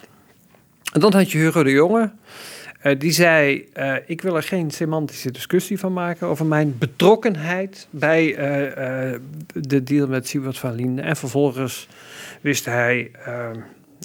En 0.94 1.00
dan 1.00 1.14
had 1.14 1.32
je 1.32 1.38
Hugo 1.38 1.64
de 1.64 1.72
Jonge. 1.72 2.12
Uh, 2.84 3.00
die 3.00 3.12
zei: 3.12 3.70
uh, 3.78 3.96
Ik 4.06 4.22
wil 4.22 4.36
er 4.36 4.44
geen 4.44 4.72
semantische 4.72 5.32
discussie 5.32 5.80
van 5.80 5.94
maken 5.94 6.28
over 6.28 6.46
mijn 6.46 6.78
betrokkenheid 6.78 7.88
bij 7.90 8.28
uh, 8.28 9.20
de 9.54 9.84
deal 9.84 10.08
met 10.08 10.28
Siebert 10.28 10.58
van 10.58 10.76
Linden. 10.76 11.06
En 11.06 11.16
vervolgens 11.16 11.88
wist 12.42 12.66
hij 12.66 13.12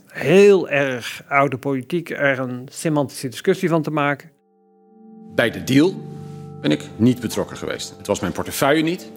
heel 0.06 0.68
erg 0.68 1.22
oude 1.28 1.58
politiek 1.58 2.10
er 2.10 2.38
een 2.38 2.68
semantische 2.70 3.28
discussie 3.28 3.68
van 3.68 3.82
te 3.82 3.90
maken. 3.90 4.30
Bij 5.34 5.50
de 5.50 5.64
deal 5.64 5.94
ben 6.60 6.70
ik 6.70 6.82
niet 6.96 7.20
betrokken 7.20 7.56
geweest. 7.56 7.94
Het 7.96 8.06
was 8.06 8.20
mijn 8.20 8.32
portefeuille 8.32 8.82
niet. 8.82 9.10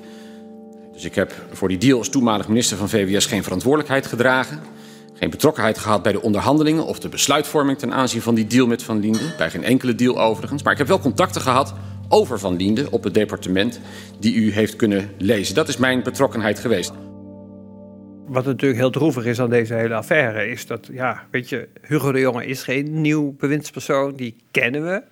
Dus 0.94 1.06
ik 1.06 1.16
heb 1.16 1.34
voor 1.52 1.68
die 1.68 1.78
deal 1.78 1.98
als 1.98 2.10
toenmalig 2.10 2.48
minister 2.48 2.78
van 2.78 2.90
VWS 2.90 3.26
geen 3.26 3.44
verantwoordelijkheid 3.44 4.08
gedragen. 4.08 4.60
Geen 5.20 5.30
betrokkenheid 5.30 5.78
gehad 5.78 6.04
bij 6.04 6.12
de 6.12 6.22
onderhandelingen 6.22 6.86
of 6.86 7.00
de 7.00 7.10
besluitvorming 7.10 7.78
ten 7.78 7.94
aanzien 7.94 8.22
van 8.22 8.36
die 8.36 8.48
deal 8.48 8.68
met 8.68 8.84
Van 8.84 9.00
Liende. 9.00 9.34
Bij 9.38 9.50
geen 9.50 9.64
enkele 9.64 9.96
deal 9.96 10.22
overigens. 10.22 10.64
Maar 10.64 10.72
ik 10.72 10.78
heb 10.78 10.88
wel 10.88 11.00
contacten 11.00 11.42
gehad 11.42 11.74
over 12.10 12.40
Van 12.40 12.56
Liende 12.56 12.92
op 12.92 13.04
het 13.04 13.14
departement 13.14 13.80
die 14.20 14.36
u 14.36 14.52
heeft 14.52 14.76
kunnen 14.76 15.10
lezen. 15.18 15.56
Dat 15.56 15.68
is 15.68 15.78
mijn 15.78 16.04
betrokkenheid 16.04 16.60
geweest 16.60 16.92
wat 18.30 18.46
natuurlijk 18.46 18.80
heel 18.80 18.90
droevig 18.90 19.26
is 19.26 19.40
aan 19.40 19.50
deze 19.50 19.74
hele 19.74 19.94
affaire, 19.94 20.48
is 20.48 20.66
dat, 20.68 20.90
ja, 20.92 21.28
weet 21.32 21.50
je, 21.50 21.68
Hugo 21.82 22.12
de 22.12 22.20
Jonge 22.20 22.46
is 22.46 22.64
geen 22.64 23.02
nieuw 23.02 23.36
bewindspersoon, 23.38 24.16
die 24.16 24.36
kennen 24.52 24.86
we. 24.86 25.04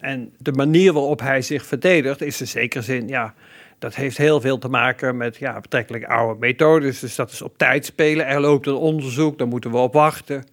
En 0.00 0.32
de 0.38 0.52
manier 0.52 0.92
waarop 0.92 1.20
hij 1.20 1.42
zich 1.42 1.66
verdedigt 1.66 2.22
is 2.22 2.40
in 2.40 2.46
zekere 2.46 2.82
zin, 2.82 3.08
ja, 3.08 3.34
dat 3.78 3.94
heeft 3.94 4.16
heel 4.16 4.40
veel 4.40 4.58
te 4.58 4.68
maken 4.68 5.16
met 5.16 5.36
ja, 5.36 5.60
betrekkelijk 5.60 6.04
oude 6.04 6.40
methodes. 6.40 7.00
Dus 7.00 7.14
dat 7.14 7.30
is 7.30 7.42
op 7.42 7.58
tijd 7.58 7.84
spelen. 7.84 8.26
Er 8.26 8.40
loopt 8.40 8.66
een 8.66 8.74
onderzoek, 8.74 9.38
daar 9.38 9.48
moeten 9.48 9.70
we 9.70 9.76
op 9.76 9.92
wachten. 9.92 10.44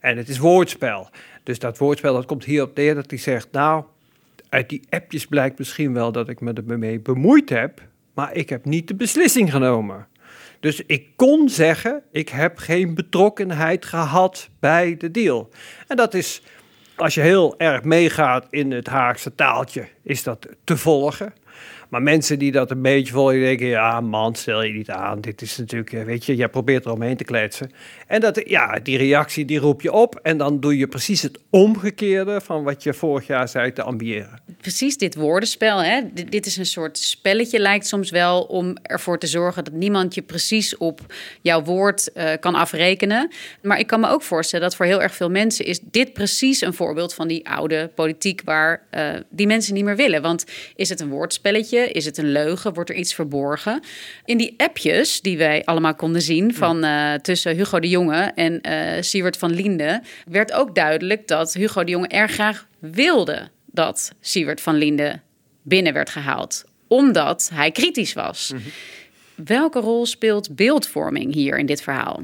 En 0.00 0.16
het 0.16 0.28
is 0.28 0.38
woordspel. 0.38 1.08
Dus 1.42 1.58
dat 1.58 1.78
woordspel 1.78 2.14
dat 2.14 2.26
komt 2.26 2.44
hierop 2.44 2.76
neer 2.76 2.94
dat 2.94 3.10
hij 3.10 3.18
zegt, 3.18 3.48
nou, 3.52 3.84
uit 4.48 4.68
die 4.68 4.82
appjes 4.88 5.26
blijkt 5.26 5.58
misschien 5.58 5.92
wel 5.92 6.12
dat 6.12 6.28
ik 6.28 6.40
me 6.40 6.52
ermee 6.68 7.00
bemoeid 7.00 7.48
heb, 7.48 7.80
maar 8.14 8.34
ik 8.34 8.48
heb 8.48 8.64
niet 8.64 8.88
de 8.88 8.94
beslissing 8.94 9.50
genomen. 9.50 10.06
Dus 10.60 10.82
ik 10.86 11.06
kon 11.16 11.48
zeggen, 11.48 12.02
ik 12.10 12.28
heb 12.28 12.58
geen 12.58 12.94
betrokkenheid 12.94 13.84
gehad 13.84 14.48
bij 14.60 14.96
de 14.96 15.10
deal. 15.10 15.48
En 15.86 15.96
dat 15.96 16.14
is, 16.14 16.42
als 16.96 17.14
je 17.14 17.20
heel 17.20 17.54
erg 17.58 17.82
meegaat 17.82 18.46
in 18.50 18.72
het 18.72 18.86
Haagse 18.86 19.34
taaltje, 19.34 19.88
is 20.02 20.22
dat 20.22 20.48
te 20.64 20.76
volgen. 20.76 21.32
Maar 21.92 22.02
mensen 22.02 22.38
die 22.38 22.52
dat 22.52 22.70
een 22.70 22.82
beetje 22.82 23.12
volgen, 23.12 23.40
denken, 23.40 23.66
ja 23.66 24.00
man, 24.00 24.34
stel 24.34 24.62
je 24.62 24.72
niet 24.72 24.90
aan. 24.90 25.20
Dit 25.20 25.42
is 25.42 25.56
natuurlijk, 25.56 25.92
eh, 25.92 26.04
weet 26.04 26.24
je, 26.24 26.36
jij 26.36 26.48
probeert 26.48 26.86
eromheen 26.86 27.16
te 27.16 27.24
kletsen. 27.24 27.70
En 28.06 28.20
dat, 28.20 28.42
ja, 28.44 28.78
die 28.82 28.98
reactie 28.98 29.44
die 29.44 29.58
roep 29.58 29.82
je 29.82 29.92
op 29.92 30.14
en 30.22 30.36
dan 30.36 30.60
doe 30.60 30.78
je 30.78 30.86
precies 30.86 31.22
het 31.22 31.38
omgekeerde 31.50 32.40
van 32.40 32.62
wat 32.62 32.82
je 32.82 32.94
vorig 32.94 33.26
jaar 33.26 33.48
zei 33.48 33.72
te 33.72 33.82
ambiëren. 33.82 34.40
Precies 34.60 34.96
dit 34.96 35.14
woordenspel, 35.14 35.82
hè? 35.82 36.00
dit 36.28 36.46
is 36.46 36.56
een 36.56 36.66
soort 36.66 36.98
spelletje 36.98 37.58
lijkt 37.58 37.86
soms 37.86 38.10
wel 38.10 38.42
om 38.42 38.76
ervoor 38.82 39.18
te 39.18 39.26
zorgen 39.26 39.64
dat 39.64 39.72
niemand 39.72 40.14
je 40.14 40.22
precies 40.22 40.76
op 40.76 41.00
jouw 41.40 41.62
woord 41.62 42.10
uh, 42.14 42.30
kan 42.40 42.54
afrekenen. 42.54 43.30
Maar 43.62 43.78
ik 43.78 43.86
kan 43.86 44.00
me 44.00 44.08
ook 44.08 44.22
voorstellen 44.22 44.68
dat 44.68 44.76
voor 44.76 44.86
heel 44.86 45.02
erg 45.02 45.14
veel 45.14 45.30
mensen 45.30 45.64
is 45.64 45.80
dit 45.82 46.12
precies 46.12 46.60
een 46.60 46.74
voorbeeld 46.74 47.14
van 47.14 47.28
die 47.28 47.48
oude 47.48 47.90
politiek 47.94 48.42
waar 48.44 48.86
uh, 48.94 49.10
die 49.30 49.46
mensen 49.46 49.74
niet 49.74 49.84
meer 49.84 49.96
willen. 49.96 50.22
Want 50.22 50.44
is 50.76 50.88
het 50.88 51.00
een 51.00 51.08
woordspelletje? 51.08 51.81
Is 51.90 52.04
het 52.04 52.18
een 52.18 52.32
leugen? 52.32 52.74
Wordt 52.74 52.90
er 52.90 52.96
iets 52.96 53.14
verborgen? 53.14 53.82
In 54.24 54.38
die 54.38 54.54
appjes 54.56 55.20
die 55.20 55.38
wij 55.38 55.64
allemaal 55.64 55.94
konden 55.94 56.22
zien 56.22 56.54
van 56.54 56.84
uh, 56.84 57.14
tussen 57.14 57.56
Hugo 57.56 57.80
de 57.80 57.88
Jonge 57.88 58.32
en 58.34 58.60
uh, 58.68 59.02
Siewert 59.02 59.36
van 59.36 59.54
Linde, 59.54 60.02
werd 60.26 60.52
ook 60.52 60.74
duidelijk 60.74 61.28
dat 61.28 61.52
Hugo 61.52 61.84
de 61.84 61.90
Jonge 61.90 62.08
erg 62.08 62.32
graag 62.32 62.66
wilde 62.78 63.48
dat 63.66 64.12
Siewert 64.20 64.60
van 64.60 64.74
Linde 64.74 65.20
binnen 65.62 65.92
werd 65.92 66.10
gehaald, 66.10 66.64
omdat 66.86 67.50
hij 67.54 67.70
kritisch 67.70 68.12
was. 68.12 68.50
Mm 68.52 68.58
-hmm. 68.58 68.70
Welke 69.44 69.80
rol 69.80 70.06
speelt 70.06 70.56
beeldvorming 70.56 71.34
hier 71.34 71.58
in 71.58 71.66
dit 71.66 71.82
verhaal? 71.82 72.22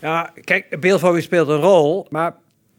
Ja, 0.00 0.32
kijk, 0.44 0.80
beeldvorming 0.80 1.24
speelt 1.24 1.48
een 1.48 1.60
rol, 1.60 2.06
maar 2.10 2.34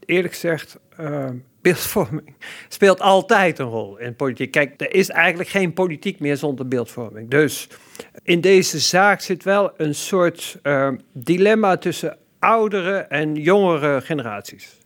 eerlijk 0.05 0.33
gezegd, 0.33 0.77
uh, 0.99 1.29
beeldvorming 1.67 2.35
speelt 2.77 3.01
altijd 3.01 3.59
een 3.59 3.69
rol 3.69 3.97
in 3.97 4.15
politiek. 4.15 4.51
Kijk, 4.51 4.81
er 4.81 4.93
is 4.93 5.09
eigenlijk 5.09 5.49
geen 5.49 5.73
politiek 5.73 6.19
meer 6.19 6.37
zonder 6.37 6.67
beeldvorming. 6.67 7.29
Dus 7.29 7.67
in 8.23 8.41
deze 8.41 8.79
zaak 8.79 9.21
zit 9.21 9.43
wel 9.43 9.71
een 9.77 9.95
soort 9.95 10.59
uh, 10.63 10.89
dilemma 11.11 11.77
tussen 11.77 12.17
oudere 12.39 12.97
en 12.97 13.35
jongere 13.35 14.01
generaties. 14.01 14.77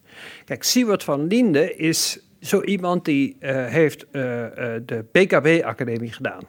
Kijk, 0.45 0.63
Siewert 0.63 1.03
van 1.03 1.27
Linde 1.27 1.75
is 1.75 2.19
zo 2.39 2.61
iemand 2.61 3.05
die 3.05 3.37
uh, 3.39 3.65
heeft 3.65 4.03
uh, 4.03 4.11
de 4.85 5.05
BKB-academie 5.11 6.11
gedaan. 6.11 6.41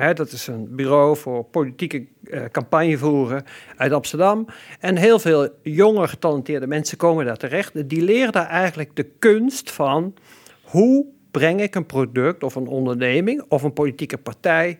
Dat 0.00 0.32
is 0.32 0.46
een 0.46 0.76
bureau 0.76 1.16
voor 1.16 1.44
politieke 1.44 2.06
uh, 2.24 2.44
campagne 2.52 2.98
voeren 2.98 3.44
uit 3.76 3.92
Amsterdam. 3.92 4.46
En 4.78 4.96
heel 4.96 5.18
veel 5.18 5.48
jonge 5.62 6.08
getalenteerde 6.08 6.66
mensen 6.66 6.98
komen 6.98 7.24
daar 7.24 7.36
terecht. 7.36 7.88
Die 7.88 8.02
leren 8.02 8.32
daar 8.32 8.46
eigenlijk 8.46 8.96
de 8.96 9.06
kunst 9.18 9.70
van 9.70 10.14
hoe 10.62 11.06
breng 11.30 11.60
ik 11.60 11.74
een 11.74 11.86
product 11.86 12.42
of 12.42 12.54
een 12.54 12.66
onderneming 12.66 13.42
of 13.48 13.62
een 13.62 13.72
politieke 13.72 14.18
partij, 14.18 14.78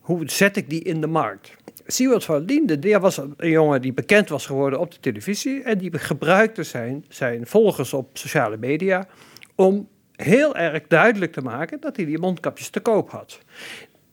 hoe 0.00 0.30
zet 0.30 0.56
ik 0.56 0.70
die 0.70 0.82
in 0.82 1.00
de 1.00 1.06
markt. 1.06 1.56
Siewert 1.86 2.24
van 2.24 2.44
Linde, 2.44 2.78
die 2.78 2.98
was 2.98 3.16
een 3.16 3.50
jongen 3.50 3.82
die 3.82 3.92
bekend 3.92 4.28
was 4.28 4.46
geworden 4.46 4.80
op 4.80 4.90
de 4.90 5.00
televisie 5.00 5.62
en 5.62 5.78
die 5.78 5.98
gebruikte 5.98 6.62
zijn, 6.62 7.04
zijn 7.08 7.46
volgers 7.46 7.92
op 7.92 8.18
sociale 8.18 8.56
media 8.56 9.06
om 9.54 9.88
heel 10.16 10.56
erg 10.56 10.86
duidelijk 10.86 11.32
te 11.32 11.40
maken 11.40 11.80
dat 11.80 11.96
hij 11.96 12.04
die 12.04 12.18
mondkapjes 12.18 12.68
te 12.68 12.80
koop 12.80 13.10
had. 13.10 13.38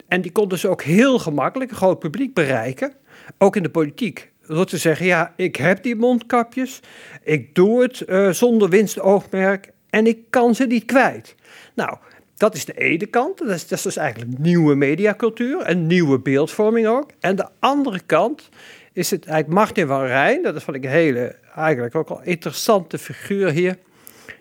En 0.08 0.22
die 0.22 0.32
kon 0.32 0.50
dus 0.50 0.66
ook 0.66 0.82
heel 0.82 1.20
gemakkelijk 1.20 1.72
een 1.72 1.78
groot 1.78 2.00
publiek 2.00 2.34
bereiken, 2.34 2.94
ook 3.38 3.56
in 3.56 3.64
de 3.64 3.70
politiek. 3.70 4.32
Door 4.48 4.66
te 4.66 4.78
zeggen, 4.78 5.06
ja, 5.06 5.34
ik 5.36 5.56
heb 5.56 5.84
die 5.84 5.96
mondkapjes, 5.96 6.80
ik 7.24 7.56
doe 7.56 7.82
het 7.82 8.04
uh, 8.08 8.30
zonder 8.30 8.70
winstoogmerk 8.70 9.72
en 9.90 10.08
ik 10.08 10.20
kan 10.30 10.56
ze 10.56 10.66
niet 10.66 10.86
kwijt. 10.86 11.36
Nou, 11.76 11.98
dat 12.38 12.56
is 12.56 12.66
de 12.66 12.74
ene 12.74 13.06
kant, 13.06 13.38
dat 13.38 13.50
is, 13.50 13.68
dat 13.68 13.78
is 13.78 13.84
dus 13.84 13.98
eigenlijk 13.98 14.38
nieuwe 14.40 14.76
mediacultuur 14.76 15.62
en 15.62 15.88
nieuwe 15.88 16.20
beeldvorming 16.20 16.88
ook. 16.88 17.12
En 17.20 17.36
de 17.36 17.48
andere 17.60 18.00
kant 18.06 18.50
is 18.94 19.12
het 19.12 19.26
eigenlijk 19.26 19.60
Martin 19.60 19.88
van 19.88 20.06
Rijn, 20.06 20.44
dat 20.44 20.56
is 20.56 20.64
van 20.64 20.74
ik 20.74 20.84
een 20.84 20.90
hele, 20.90 21.36
eigenlijk 21.56 21.96
ook 21.96 22.10
al 22.10 22.22
interessante 22.24 22.98
figuur 22.98 23.50
hier. 23.50 23.78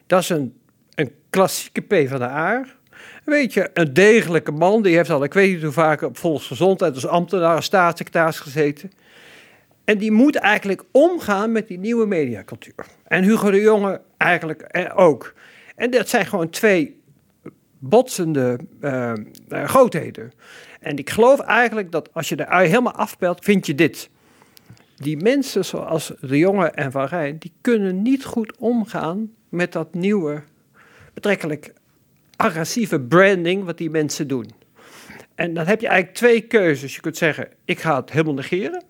Dat 0.07 0.21
is 0.21 0.29
een, 0.29 0.55
een 0.95 1.11
klassieke 1.31 1.81
P 1.81 2.09
van 2.09 2.19
de 2.19 2.29
A. 2.29 2.65
Weet 3.27 3.53
je, 3.53 3.71
een 3.75 3.93
degelijke 3.93 4.53
man, 4.53 4.83
die 4.83 4.97
heeft 4.97 5.11
al, 5.11 5.25
ik 5.25 5.35
weet 5.35 5.53
niet 5.53 5.63
hoe 5.63 5.73
vaak 5.73 6.03
op 6.03 6.19
volksgezondheid 6.19 6.95
als 6.95 7.07
ambtenaar, 7.07 7.63
staatssecretaris 7.63 8.41
gezeten. 8.41 8.93
En 9.85 9.99
die 9.99 10.13
moet 10.13 10.37
eigenlijk 10.37 10.83
omgaan 10.91 11.53
met 11.53 11.67
die 11.67 11.79
nieuwe 11.79 12.07
mediacultuur. 12.07 12.87
En 13.05 13.25
Hugo 13.25 13.51
de 13.51 13.61
Jonge 13.61 14.01
eigenlijk 14.17 14.91
ook. 14.95 15.35
En 15.77 15.91
dat 15.91 16.09
zijn 16.09 16.27
gewoon 16.27 16.51
twee 16.51 17.01
botsende 17.79 18.59
uh, 18.81 19.13
grootheden. 19.49 20.33
En 20.81 20.97
ik 20.97 21.11
geloof 21.11 21.41
eigenlijk 21.41 21.93
dat 21.93 22.09
als 22.13 22.29
je 22.29 22.47
ui 22.47 22.69
helemaal 22.69 22.93
afpelt, 22.93 23.45
vind 23.45 23.67
je 23.67 23.75
dit. 23.75 24.11
Die 24.97 25.17
mensen 25.17 25.65
zoals 25.65 26.13
de 26.21 26.39
Jonge 26.39 26.71
en 26.71 26.93
Van 26.93 27.07
Rijn, 27.07 27.39
die 27.39 27.53
kunnen 27.61 28.03
niet 28.03 28.25
goed 28.25 28.57
omgaan 28.59 29.31
met 29.49 29.73
dat 29.73 29.95
nieuwe, 29.95 30.43
betrekkelijk 31.15 31.73
agressieve 32.37 33.01
branding 33.01 33.65
wat 33.65 33.79
die 33.79 33.91
mensen 33.91 34.29
doen. 34.29 34.51
En 35.35 35.55
dan 35.55 35.67
heb 35.67 35.81
je 35.81 35.87
eigenlijk 35.89 36.19
twee 36.19 36.41
keuzes. 36.41 36.95
Je 36.95 37.01
kunt 37.01 37.17
zeggen, 37.17 37.49
ik 37.65 37.81
ga 37.81 37.97
het 37.97 38.11
helemaal 38.11 38.35
negeren. 38.35 38.85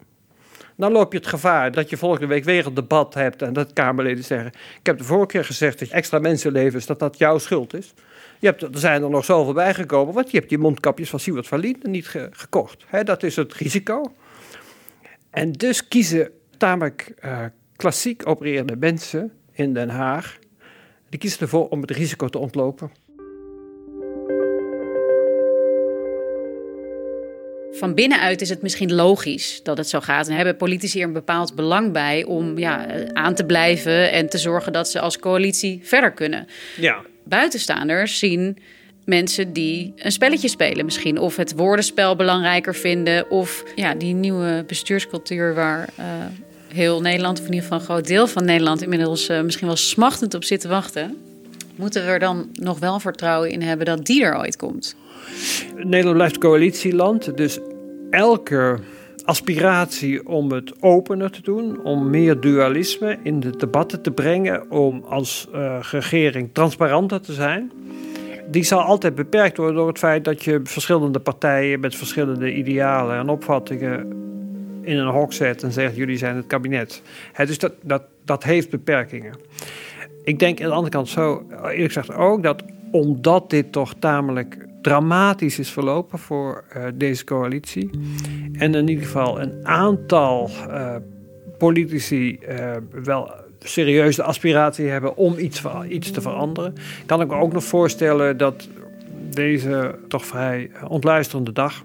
Dan 0.76 0.92
loop 0.92 1.12
je 1.12 1.18
het 1.18 1.26
gevaar 1.26 1.72
dat 1.72 1.90
je 1.90 1.96
volgende 1.96 2.26
week 2.26 2.44
weer 2.44 2.66
een 2.66 2.74
debat 2.74 3.14
hebt 3.14 3.42
en 3.42 3.52
dat 3.52 3.72
Kamerleden 3.72 4.24
zeggen: 4.24 4.52
Ik 4.78 4.86
heb 4.86 4.98
de 4.98 5.04
vorige 5.04 5.26
keer 5.26 5.44
gezegd 5.44 5.78
dat 5.78 5.88
je 5.88 5.94
extra 5.94 6.18
mensenlevens, 6.18 6.86
dat 6.86 6.98
dat 6.98 7.18
jouw 7.18 7.38
schuld 7.38 7.74
is. 7.74 7.94
Je 8.38 8.46
hebt, 8.46 8.62
er 8.62 8.78
zijn 8.78 9.02
er 9.02 9.10
nog 9.10 9.24
zoveel 9.24 9.52
bijgekomen, 9.52 10.14
want 10.14 10.30
je 10.30 10.36
hebt 10.36 10.48
die 10.48 10.58
mondkapjes 10.58 11.10
van 11.10 11.20
Siewert 11.20 11.46
van 11.46 11.58
Lien 11.58 11.78
niet 11.82 12.08
ge, 12.08 12.28
gekocht. 12.30 12.84
Dat 13.04 13.22
is 13.22 13.36
het 13.36 13.54
risico. 13.54 14.14
En 15.30 15.52
dus 15.52 15.88
kiezen 15.88 16.30
tamelijk 16.56 17.14
uh, 17.24 17.44
klassiek 17.76 18.28
opererende 18.28 18.76
mensen 18.76 19.32
in 19.52 19.74
Den 19.74 19.88
Haag, 19.88 20.38
die 21.08 21.18
kiezen 21.18 21.40
ervoor 21.40 21.68
om 21.68 21.80
het 21.80 21.90
risico 21.90 22.28
te 22.28 22.38
ontlopen. 22.38 22.90
Van 27.78 27.94
binnenuit 27.94 28.40
is 28.40 28.48
het 28.48 28.62
misschien 28.62 28.94
logisch 28.94 29.60
dat 29.62 29.76
het 29.76 29.88
zo 29.88 30.00
gaat. 30.00 30.28
En 30.28 30.34
hebben 30.36 30.56
politici 30.56 31.00
er 31.00 31.06
een 31.06 31.12
bepaald 31.12 31.54
belang 31.54 31.92
bij 31.92 32.24
om 32.24 32.58
ja, 32.58 32.86
aan 33.12 33.34
te 33.34 33.44
blijven 33.44 34.12
en 34.12 34.28
te 34.28 34.38
zorgen 34.38 34.72
dat 34.72 34.88
ze 34.88 35.00
als 35.00 35.18
coalitie 35.18 35.80
verder 35.82 36.12
kunnen. 36.12 36.46
Ja. 36.76 37.00
Buitenstaanders 37.24 38.18
zien 38.18 38.58
mensen 39.04 39.52
die 39.52 39.92
een 39.96 40.12
spelletje 40.12 40.48
spelen 40.48 40.84
misschien. 40.84 41.18
Of 41.18 41.36
het 41.36 41.52
woordenspel 41.56 42.16
belangrijker 42.16 42.74
vinden. 42.74 43.30
Of 43.30 43.64
ja, 43.74 43.94
die 43.94 44.14
nieuwe 44.14 44.64
bestuurscultuur 44.66 45.54
waar 45.54 45.88
uh, 45.98 46.04
heel 46.74 47.00
Nederland, 47.00 47.38
of 47.38 47.46
in 47.46 47.52
ieder 47.52 47.62
geval 47.62 47.78
een 47.78 47.84
groot 47.84 48.06
deel 48.06 48.26
van 48.26 48.44
Nederland... 48.44 48.82
inmiddels 48.82 49.28
uh, 49.28 49.40
misschien 49.40 49.66
wel 49.66 49.76
smachtend 49.76 50.34
op 50.34 50.44
zit 50.44 50.60
te 50.60 50.68
wachten. 50.68 51.16
Moeten 51.76 52.04
we 52.04 52.10
er 52.10 52.18
dan 52.18 52.48
nog 52.52 52.78
wel 52.78 53.00
vertrouwen 53.00 53.50
in 53.50 53.62
hebben 53.62 53.86
dat 53.86 54.06
die 54.06 54.24
er 54.24 54.38
ooit 54.38 54.56
komt? 54.56 54.96
Nederland 55.76 56.16
blijft 56.16 56.38
coalitieland, 56.38 57.36
dus 57.36 57.58
elke 58.10 58.78
aspiratie 59.24 60.28
om 60.28 60.52
het 60.52 60.82
opener 60.82 61.30
te 61.30 61.42
doen, 61.42 61.84
om 61.84 62.10
meer 62.10 62.40
dualisme 62.40 63.18
in 63.22 63.40
de 63.40 63.56
debatten 63.56 64.02
te 64.02 64.10
brengen, 64.10 64.70
om 64.70 65.04
als 65.08 65.48
uh, 65.54 65.78
regering 65.90 66.50
transparanter 66.52 67.20
te 67.20 67.32
zijn, 67.32 67.72
die 68.50 68.62
zal 68.62 68.80
altijd 68.80 69.14
beperkt 69.14 69.56
worden 69.56 69.76
door 69.76 69.88
het 69.88 69.98
feit 69.98 70.24
dat 70.24 70.44
je 70.44 70.60
verschillende 70.64 71.18
partijen 71.18 71.80
met 71.80 71.96
verschillende 71.96 72.54
idealen 72.54 73.16
en 73.16 73.28
opvattingen 73.28 74.24
in 74.82 74.96
een 74.96 75.12
hok 75.12 75.32
zet 75.32 75.62
en 75.62 75.72
zegt: 75.72 75.96
jullie 75.96 76.16
zijn 76.16 76.36
het 76.36 76.46
kabinet. 76.46 77.02
He, 77.32 77.46
dus 77.46 77.58
dat, 77.58 77.72
dat, 77.82 78.02
dat 78.24 78.44
heeft 78.44 78.70
beperkingen. 78.70 79.34
Ik 80.26 80.38
denk 80.38 80.60
aan 80.60 80.68
de 80.68 80.74
andere 80.74 80.92
kant 80.92 81.08
zo, 81.08 81.46
eerlijk 81.50 81.92
gezegd 81.92 82.14
ook, 82.14 82.42
dat 82.42 82.62
omdat 82.90 83.50
dit 83.50 83.72
toch 83.72 83.94
tamelijk 83.98 84.66
dramatisch 84.82 85.58
is 85.58 85.70
verlopen 85.70 86.18
voor 86.18 86.64
uh, 86.76 86.84
deze 86.94 87.24
coalitie. 87.24 87.90
En 88.52 88.74
in 88.74 88.88
ieder 88.88 89.04
geval 89.04 89.40
een 89.40 89.66
aantal 89.66 90.50
uh, 90.68 90.96
politici 91.58 92.38
uh, 92.48 92.70
wel 93.04 93.30
serieus 93.58 94.16
de 94.16 94.22
aspiratie 94.22 94.86
hebben 94.86 95.16
om 95.16 95.38
iets, 95.38 95.62
iets 95.88 96.10
te 96.10 96.20
veranderen. 96.20 96.74
Kan 97.06 97.20
ik 97.20 97.28
me 97.28 97.34
ook 97.34 97.52
nog 97.52 97.64
voorstellen 97.64 98.36
dat 98.36 98.68
deze 99.30 99.98
toch 100.08 100.26
vrij 100.26 100.70
ontluisterende 100.88 101.52
dag 101.52 101.84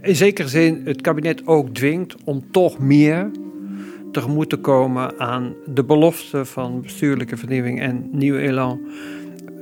in 0.00 0.16
zekere 0.16 0.48
zin 0.48 0.82
het 0.84 1.00
kabinet 1.00 1.46
ook 1.46 1.68
dwingt 1.68 2.14
om 2.24 2.44
toch 2.50 2.78
meer 2.78 3.30
tegemoet 4.12 4.48
te 4.48 4.56
komen 4.56 5.20
aan 5.20 5.54
de 5.66 5.84
belofte 5.84 6.44
van 6.44 6.80
bestuurlijke 6.80 7.36
vernieuwing 7.36 7.80
en 7.80 8.08
nieuw 8.10 8.36
elan 8.36 8.80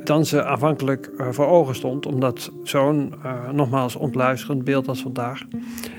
dan 0.04 0.26
ze 0.26 0.44
aanvankelijk 0.44 1.10
uh, 1.18 1.28
voor 1.30 1.46
ogen 1.46 1.74
stond. 1.74 2.06
Omdat 2.06 2.52
zo'n, 2.62 3.14
uh, 3.24 3.50
nogmaals, 3.50 3.96
ontluisterend 3.96 4.64
beeld 4.64 4.88
als 4.88 5.02
vandaag... 5.02 5.42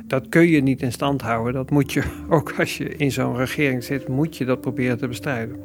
dat 0.05 0.29
kun 0.29 0.47
je 0.47 0.61
niet 0.61 0.81
in 0.81 0.91
stand 0.91 1.21
houden. 1.21 1.53
Dat 1.53 1.69
moet 1.69 1.93
je, 1.93 2.03
ook 2.29 2.53
als 2.59 2.77
je 2.77 2.95
in 2.95 3.11
zo'n 3.11 3.37
regering 3.37 3.83
zit... 3.83 4.07
moet 4.07 4.37
je 4.37 4.45
dat 4.45 4.61
proberen 4.61 4.97
te 4.97 5.07
bestrijden. 5.07 5.55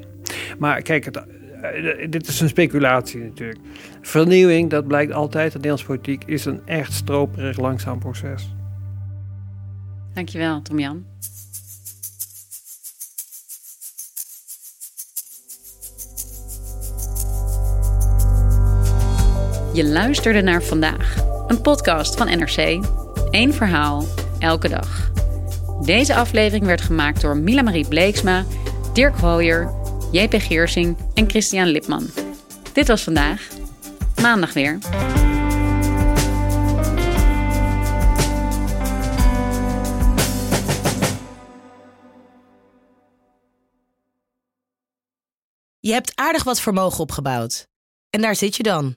Maar 0.59 0.83
kijk, 0.83 1.07
uh, 1.07 2.11
dit 2.11 2.29
is 2.29 2.41
een 2.41 2.49
speculatie 2.49 3.21
natuurlijk. 3.21 3.59
Vernieuwing, 4.01 4.71
dat 4.71 4.87
blijkt 4.87 5.13
altijd 5.13 5.53
de 5.53 5.57
Nederlandse 5.57 5.87
politiek, 5.87 6.25
is 6.25 6.45
een 6.45 6.61
echt 6.65 6.93
stroperig 6.93 7.59
langzaam 7.59 7.99
proces. 7.99 8.55
Dankjewel, 10.15 10.63
Tom-Jan. 10.63 11.05
Je 19.77 19.85
luisterde 19.85 20.41
naar 20.41 20.63
vandaag, 20.63 21.17
een 21.47 21.61
podcast 21.61 22.17
van 22.17 22.27
NRC. 22.27 22.85
Eén 23.31 23.53
verhaal, 23.53 24.05
elke 24.39 24.69
dag. 24.69 25.11
Deze 25.85 26.15
aflevering 26.15 26.67
werd 26.67 26.81
gemaakt 26.81 27.21
door 27.21 27.37
Mila 27.37 27.63
Marie 27.63 27.89
Bleeksma, 27.89 28.45
Dirk 28.93 29.17
Hooyer, 29.17 29.75
JP 30.13 30.35
Geersing 30.39 30.97
en 31.15 31.31
Christian 31.31 31.67
Lipman. 31.67 32.07
Dit 32.73 32.87
was 32.87 33.03
vandaag. 33.03 33.49
Maandag 34.21 34.53
weer. 34.53 34.79
Je 45.81 45.93
hebt 45.93 46.13
aardig 46.15 46.45
wat 46.45 46.61
vermogen 46.61 47.01
opgebouwd. 47.01 47.67
En 48.11 48.21
daar 48.21 48.37
zit 48.37 48.57
je 48.57 48.63
dan, 48.63 48.97